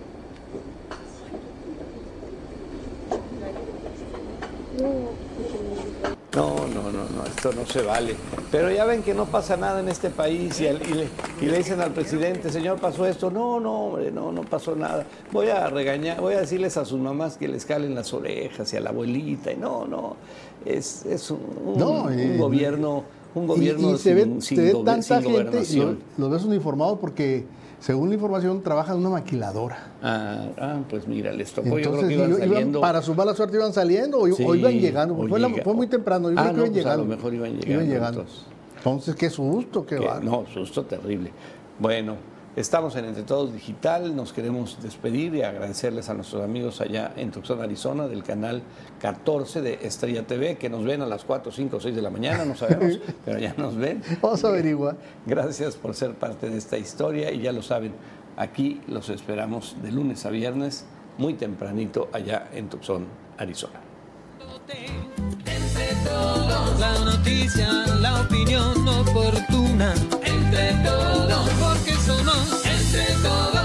[6.34, 8.14] No, no, no, no, esto no se vale.
[8.50, 11.08] Pero ya ven que no pasa nada en este país y, al- y le,
[11.42, 13.30] y le dicen al presidente, señor, pasó esto.
[13.30, 15.04] No, no, hombre, no, no pasó nada.
[15.32, 18.76] Voy a regañar, voy a decirles a sus mamás que les calen las orejas y
[18.76, 19.52] a la abuelita.
[19.52, 20.16] Y no, no,
[20.64, 21.40] es, es un,
[22.12, 25.30] eh, gobierno, un Y- gobierno y, se ve, sin, sin se ve gobe- tanta sin
[25.30, 27.44] gente, lo- los ves uniformados porque,
[27.84, 29.92] según la información, trabajan en una maquiladora.
[30.02, 32.80] Ah, ah, pues mira, les tocó, yo creo Entonces, que iban iban- saliendo.
[32.80, 35.14] para su mala suerte iban saliendo o, iban llegando.
[35.28, 37.04] Fue, la- llega- fue muy temprano, yo Ah, creo que no, iban pues a llegando.
[37.04, 38.44] lo mejor iban llegando, entonces.
[38.78, 40.24] Entonces, qué susto, qué que- bárbaro.
[40.24, 41.30] no, susto terrible.
[41.78, 42.16] Bueno,
[42.56, 47.30] estamos en Entre Todos Digital, nos queremos despedir y agradecerles a nuestros amigos allá en
[47.30, 48.62] Tucson, Arizona, del canal
[49.00, 52.44] 14 de Estrella TV, que nos ven a las 4, 5, 6 de la mañana,
[52.44, 54.02] no sabemos, pero ya nos ven.
[54.22, 54.96] Vamos a averiguar.
[55.26, 57.92] Gracias por ser parte de esta historia y ya lo saben,
[58.36, 60.86] aquí los esperamos de lunes a viernes,
[61.18, 63.06] muy tempranito allá en Tucson,
[63.38, 63.80] Arizona.
[65.46, 67.84] Entre todos, la noticia,
[70.56, 73.63] entre todos, porque somos entre todos.